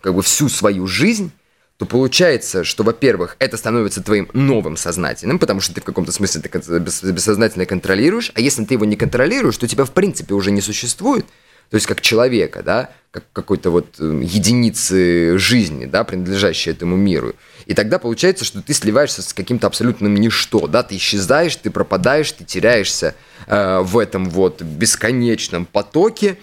как 0.00 0.14
бы 0.14 0.22
всю 0.22 0.48
свою 0.48 0.86
жизнь, 0.86 1.32
то 1.76 1.86
получается, 1.86 2.64
что, 2.64 2.84
во-первых, 2.84 3.36
это 3.40 3.56
становится 3.56 4.02
твоим 4.02 4.28
новым 4.32 4.76
сознательным, 4.76 5.38
потому 5.38 5.60
что 5.60 5.74
ты 5.74 5.80
в 5.80 5.84
каком-то 5.84 6.12
смысле 6.12 6.40
ты 6.40 6.48
бессознательно 6.78 7.66
контролируешь, 7.66 8.30
а 8.34 8.40
если 8.40 8.64
ты 8.64 8.74
его 8.74 8.84
не 8.84 8.96
контролируешь, 8.96 9.56
то 9.56 9.66
тебя 9.66 9.84
в 9.84 9.90
принципе 9.90 10.34
уже 10.34 10.50
не 10.50 10.60
существует, 10.60 11.26
то 11.72 11.76
есть 11.76 11.86
как 11.86 12.02
человека, 12.02 12.62
да, 12.62 12.90
как 13.10 13.24
какой-то 13.32 13.70
вот 13.70 13.96
э, 13.98 14.20
единицы 14.22 15.38
жизни, 15.38 15.86
да, 15.86 16.04
принадлежащей 16.04 16.70
этому 16.70 16.96
миру. 16.96 17.34
И 17.64 17.72
тогда 17.72 17.98
получается, 17.98 18.44
что 18.44 18.60
ты 18.60 18.74
сливаешься 18.74 19.22
с 19.22 19.32
каким-то 19.32 19.68
абсолютным 19.68 20.14
ничто, 20.14 20.66
да, 20.66 20.82
ты 20.82 20.96
исчезаешь, 20.96 21.56
ты 21.56 21.70
пропадаешь, 21.70 22.30
ты 22.30 22.44
теряешься 22.44 23.14
э, 23.46 23.80
в 23.80 23.98
этом 23.98 24.28
вот 24.28 24.60
бесконечном 24.60 25.64
потоке, 25.64 26.36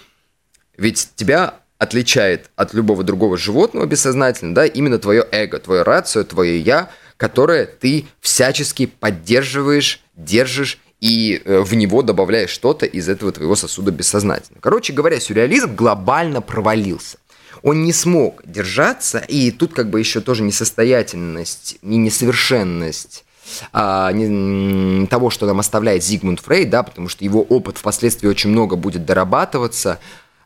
ведь 0.77 1.11
тебя 1.13 1.59
отличает 1.77 2.49
от 2.55 2.73
любого 2.73 3.03
другого 3.03 3.37
животного 3.37 3.85
бессознательно, 3.85 4.55
да, 4.55 4.65
именно 4.65 4.97
твое 4.97 5.27
эго, 5.31 5.59
твое 5.59 5.83
рацию, 5.83 6.25
твое 6.25 6.59
я, 6.59 6.89
которое 7.17 7.67
ты 7.67 8.07
всячески 8.19 8.87
поддерживаешь, 8.87 10.01
держишь 10.15 10.79
и 11.01 11.41
э, 11.43 11.59
в 11.61 11.73
него 11.75 12.01
добавляешь 12.01 12.49
что-то 12.49 12.85
из 12.85 13.07
этого 13.07 13.31
твоего 13.31 13.55
сосуда 13.55 13.91
бессознательно. 13.91 14.59
Короче 14.61 14.93
говоря, 14.93 15.19
сюрреализм 15.19 15.75
глобально 15.75 16.41
провалился. 16.41 17.17
Он 17.61 17.83
не 17.83 17.93
смог 17.93 18.41
держаться, 18.45 19.19
и 19.19 19.51
тут 19.51 19.73
как 19.73 19.89
бы 19.89 19.99
еще 19.99 20.21
тоже 20.21 20.43
несостоятельность 20.43 21.77
и 21.81 21.95
несовершенность 21.95 23.25
а, 23.73 24.11
не, 24.11 25.07
того, 25.07 25.29
что 25.29 25.45
нам 25.45 25.59
оставляет 25.59 26.03
Зигмунд 26.03 26.39
Фрейд, 26.39 26.69
да, 26.69 26.83
потому 26.83 27.09
что 27.09 27.23
его 27.23 27.41
опыт 27.41 27.77
впоследствии 27.77 28.27
очень 28.27 28.49
много 28.49 28.75
будет 28.75 29.05
дорабатываться, 29.05 29.99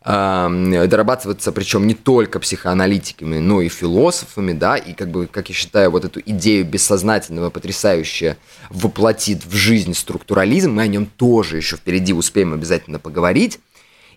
дорабатываться, 0.06 1.51
причем 1.54 1.88
не 1.88 1.93
только 1.93 2.39
психоаналитиками, 2.39 3.39
но 3.39 3.62
и 3.62 3.70
философами, 3.70 4.51
да, 4.51 4.76
и 4.76 4.93
как 4.93 5.10
бы, 5.10 5.28
как 5.28 5.47
я 5.49 5.56
считаю, 5.56 5.91
вот 5.91 6.04
эту 6.04 6.20
идею 6.20 6.66
бессознательного 6.66 7.49
потрясающе 7.49 8.38
воплотит 8.70 9.45
в 9.45 9.56
жизнь 9.56 9.93
структурализм, 9.93 10.72
мы 10.72 10.82
о 10.82 10.88
нем 10.88 11.06
тоже 11.06 11.58
еще 11.58 11.78
впереди 11.78 12.14
успеем 12.14 12.54
обязательно 12.54 12.99
поговорить. 12.99 13.60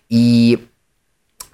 И 0.09 0.59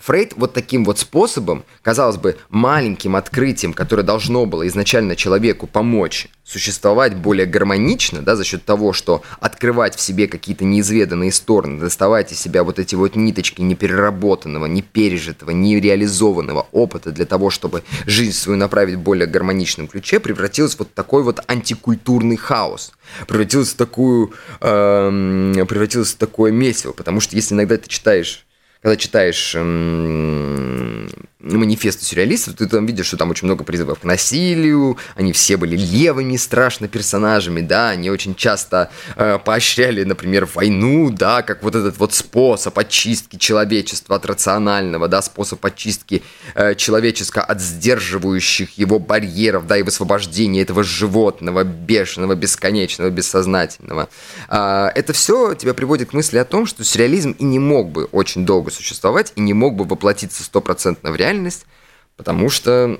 Фрейд 0.04 0.34
вот 0.36 0.51
таким 0.51 0.84
вот 0.84 0.99
способом, 0.99 1.64
казалось 1.82 2.18
бы, 2.18 2.36
маленьким 2.49 3.16
открытием, 3.16 3.72
которое 3.72 4.04
должно 4.04 4.45
было 4.45 4.68
изначально 4.68 5.16
человеку 5.16 5.66
помочь 5.66 6.28
существовать 6.43 7.16
более 7.16 7.45
гармонично, 7.45 8.22
да, 8.22 8.36
за 8.36 8.43
счет 8.43 8.66
того, 8.66 8.91
что 8.91 9.22
открывать 9.39 9.95
в 9.95 10.01
себе 10.01 10.28
какие-то 10.28 10.66
неизведанные 10.66 11.32
стороны, 11.32 11.80
доставать 11.80 12.34
из 12.34 12.39
себя 12.41 12.66
вот 12.66 12.80
эти 12.80 12.95
вот 12.95 13.16
ниточки 13.16 13.62
непереработанного, 13.62 14.66
непережитого, 14.66 15.51
нереализованного 15.51 16.68
опыта 16.74 17.12
для 17.12 17.26
того, 17.26 17.49
чтобы 17.49 17.84
жизнь 18.06 18.34
свою 18.34 18.58
направить 18.58 18.95
в 18.95 18.99
более 18.99 19.26
гармоничном 19.26 19.88
ключе, 19.88 20.20
превратилось 20.20 20.76
в 20.76 20.80
вот 20.80 20.93
такой 20.93 21.24
вот 21.24 21.39
антикультурный 21.47 22.36
хаос, 22.36 22.91
превратилось 23.26 23.70
в 23.70 23.78
такую, 23.78 24.34
э, 24.60 25.66
превратилось 25.70 26.12
в 26.12 26.18
такое 26.18 26.51
месиво, 26.51 26.91
потому 26.91 27.22
что 27.22 27.38
если 27.38 27.56
иногда 27.56 27.78
ты 27.78 27.88
читаешь 27.88 28.45
когда 28.84 28.98
читаешь 28.98 29.56
манифесты 31.44 32.06
сюрреалистов, 32.06 32.56
ты 32.56 32.68
там 32.68 32.86
видишь, 32.86 33.08
что 33.08 33.18
там 33.18 33.30
очень 33.30 33.46
много 33.48 33.64
призывов 33.64 34.00
к 34.00 34.04
насилию, 34.04 34.98
они 35.16 35.34
все 35.34 35.58
были 35.58 35.76
левыми 35.76 36.38
страшно 36.38 36.88
персонажами, 36.88 37.62
да, 37.62 37.89
они 37.89 38.10
очень 38.10 38.34
часто 38.34 38.89
э, 39.16 39.39
поощряли, 39.44 40.04
например, 40.04 40.48
войну, 40.54 41.10
да, 41.10 41.41
как 41.41 41.62
вот 41.64 41.76
этот 41.76 41.98
вот 41.98 42.14
способ 42.14 42.78
очистки 42.80 43.36
человечества 43.36 44.16
от 44.16 44.26
рационального, 44.26 45.08
да, 45.08 45.22
способ 45.22 45.64
очистки 45.66 46.24
э, 46.56 46.76
человечества 46.76 47.41
от 47.41 47.62
сдерживающих 47.62 48.78
его 48.78 49.00
барьеров, 49.00 49.68
да, 49.68 49.78
и 49.78 49.84
высвобождения 49.84 50.62
этого 50.62 50.84
животного, 50.84 51.64
бешеного, 51.64 52.36
бесконечного, 52.36 53.10
бессознательного. 53.10 54.08
Э, 54.48 54.88
это 54.96 55.12
все 55.12 55.56
тебя 55.56 55.74
приводит 55.74 56.12
к 56.12 56.14
мысли 56.14 56.38
о 56.38 56.46
том, 56.46 56.66
что 56.66 56.86
сюрреализм 56.86 57.32
и 57.32 57.44
не 57.44 57.60
мог 57.60 57.91
бы 57.91 58.06
очень 58.06 58.46
долго 58.46 58.72
существовать 58.72 59.34
и 59.36 59.41
не 59.41 59.54
мог 59.54 59.76
бы 59.76 59.84
воплотиться 59.84 60.44
стопроцентно 60.44 61.12
в 61.12 61.16
реальность, 61.18 61.33
потому 62.16 62.50
что, 62.50 63.00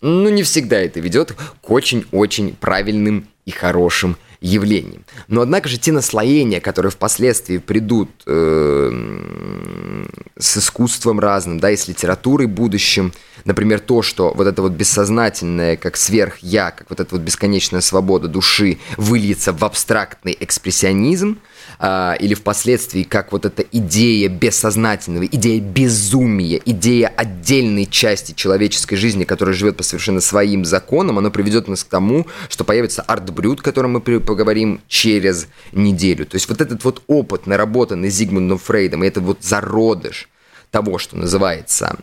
ну, 0.00 0.28
не 0.28 0.42
всегда 0.42 0.78
это 0.78 1.00
ведет 1.00 1.32
к 1.32 1.70
очень-очень 1.70 2.54
правильным 2.54 3.28
и 3.44 3.50
хорошим 3.50 4.16
явлением. 4.40 5.04
Но 5.28 5.40
однако 5.40 5.68
же 5.68 5.78
те 5.78 5.92
наслоения, 5.92 6.60
которые 6.60 6.92
впоследствии 6.92 7.58
придут 7.58 8.10
э, 8.26 10.06
с 10.38 10.56
искусством 10.56 11.20
разным, 11.20 11.58
да, 11.58 11.70
и 11.70 11.76
с 11.76 11.88
литературой 11.88 12.46
будущим, 12.46 13.12
например, 13.44 13.80
то, 13.80 14.02
что 14.02 14.32
вот 14.34 14.46
это 14.46 14.62
вот 14.62 14.72
бессознательное, 14.72 15.76
как 15.76 15.96
сверх-я, 15.96 16.70
как 16.70 16.90
вот 16.90 17.00
эта 17.00 17.14
вот 17.14 17.22
бесконечная 17.22 17.80
свобода 17.80 18.28
души 18.28 18.78
выльется 18.96 19.52
в 19.52 19.64
абстрактный 19.64 20.36
экспрессионизм, 20.38 21.38
э, 21.78 22.14
или 22.20 22.34
впоследствии 22.34 23.02
как 23.02 23.32
вот 23.32 23.46
эта 23.46 23.62
идея 23.62 24.28
бессознательного, 24.28 25.26
идея 25.26 25.60
безумия, 25.60 26.60
идея 26.64 27.08
отдельной 27.08 27.86
части 27.86 28.32
человеческой 28.32 28.96
жизни, 28.96 29.24
которая 29.24 29.54
живет 29.54 29.76
по 29.76 29.82
совершенно 29.82 30.20
своим 30.20 30.64
законам, 30.64 31.18
она 31.18 31.30
приведет 31.30 31.68
нас 31.68 31.84
к 31.84 31.88
тому, 31.88 32.26
что 32.48 32.64
появится 32.64 33.02
арт-брют, 33.02 33.62
который 33.62 33.88
мы 33.88 34.00
поговорим 34.26 34.82
через 34.88 35.48
неделю. 35.72 36.26
То 36.26 36.34
есть 36.34 36.48
вот 36.48 36.60
этот 36.60 36.84
вот 36.84 37.02
опыт, 37.06 37.46
наработанный 37.46 38.10
Зигмундом 38.10 38.58
Фрейдом, 38.58 39.04
и 39.04 39.06
это 39.06 39.20
вот 39.20 39.42
зародыш 39.42 40.28
того, 40.70 40.98
что 40.98 41.16
называется 41.16 41.96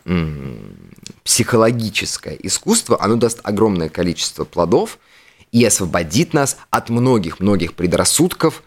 психологическое 1.22 2.36
искусство, 2.42 3.00
оно 3.00 3.16
даст 3.16 3.40
огромное 3.44 3.88
количество 3.88 4.44
плодов 4.44 4.98
и 5.52 5.64
освободит 5.64 6.34
нас 6.34 6.56
от 6.70 6.90
многих-многих 6.90 7.74
предрассудков, 7.74 8.62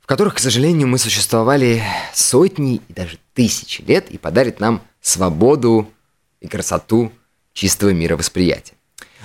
в 0.00 0.06
которых, 0.06 0.34
к 0.34 0.38
сожалению, 0.38 0.88
мы 0.88 0.98
существовали 0.98 1.82
сотни 2.14 2.80
и 2.88 2.92
даже 2.92 3.18
тысячи 3.34 3.82
лет 3.82 4.10
и 4.10 4.18
подарит 4.18 4.60
нам 4.60 4.82
свободу 5.00 5.90
и 6.40 6.48
красоту 6.48 7.12
чистого 7.52 7.90
мировосприятия. 7.90 8.74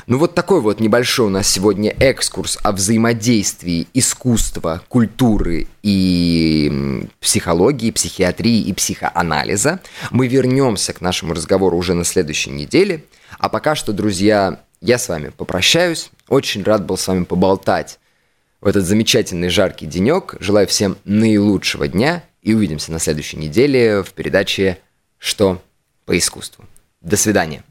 Ну 0.09 0.17
вот 0.17 0.33
такой 0.33 0.59
вот 0.59 0.79
небольшой 0.79 1.27
у 1.27 1.29
нас 1.29 1.47
сегодня 1.47 1.95
экскурс 1.99 2.57
о 2.63 2.71
взаимодействии 2.71 3.85
искусства, 3.93 4.81
культуры 4.87 5.67
и 5.83 7.07
психологии, 7.19 7.91
психиатрии 7.91 8.59
и 8.59 8.73
психоанализа. 8.73 9.81
Мы 10.09 10.27
вернемся 10.27 10.93
к 10.93 11.01
нашему 11.01 11.35
разговору 11.35 11.77
уже 11.77 11.93
на 11.93 12.03
следующей 12.05 12.49
неделе. 12.49 13.03
А 13.37 13.49
пока 13.49 13.75
что, 13.75 13.93
друзья, 13.93 14.61
я 14.81 14.97
с 14.97 15.07
вами 15.09 15.29
попрощаюсь. 15.29 16.09
Очень 16.27 16.63
рад 16.63 16.87
был 16.87 16.97
с 16.97 17.07
вами 17.07 17.23
поболтать 17.23 17.99
в 18.61 18.67
этот 18.67 18.85
замечательный 18.85 19.49
жаркий 19.49 19.85
денек. 19.85 20.37
Желаю 20.39 20.65
всем 20.65 20.97
наилучшего 21.03 21.87
дня 21.87 22.23
и 22.41 22.55
увидимся 22.55 22.91
на 22.91 22.97
следующей 22.97 23.37
неделе 23.37 24.01
в 24.01 24.13
передаче 24.13 24.79
«Что 25.19 25.61
по 26.05 26.17
искусству». 26.17 26.65
До 26.99 27.15
свидания. 27.15 27.63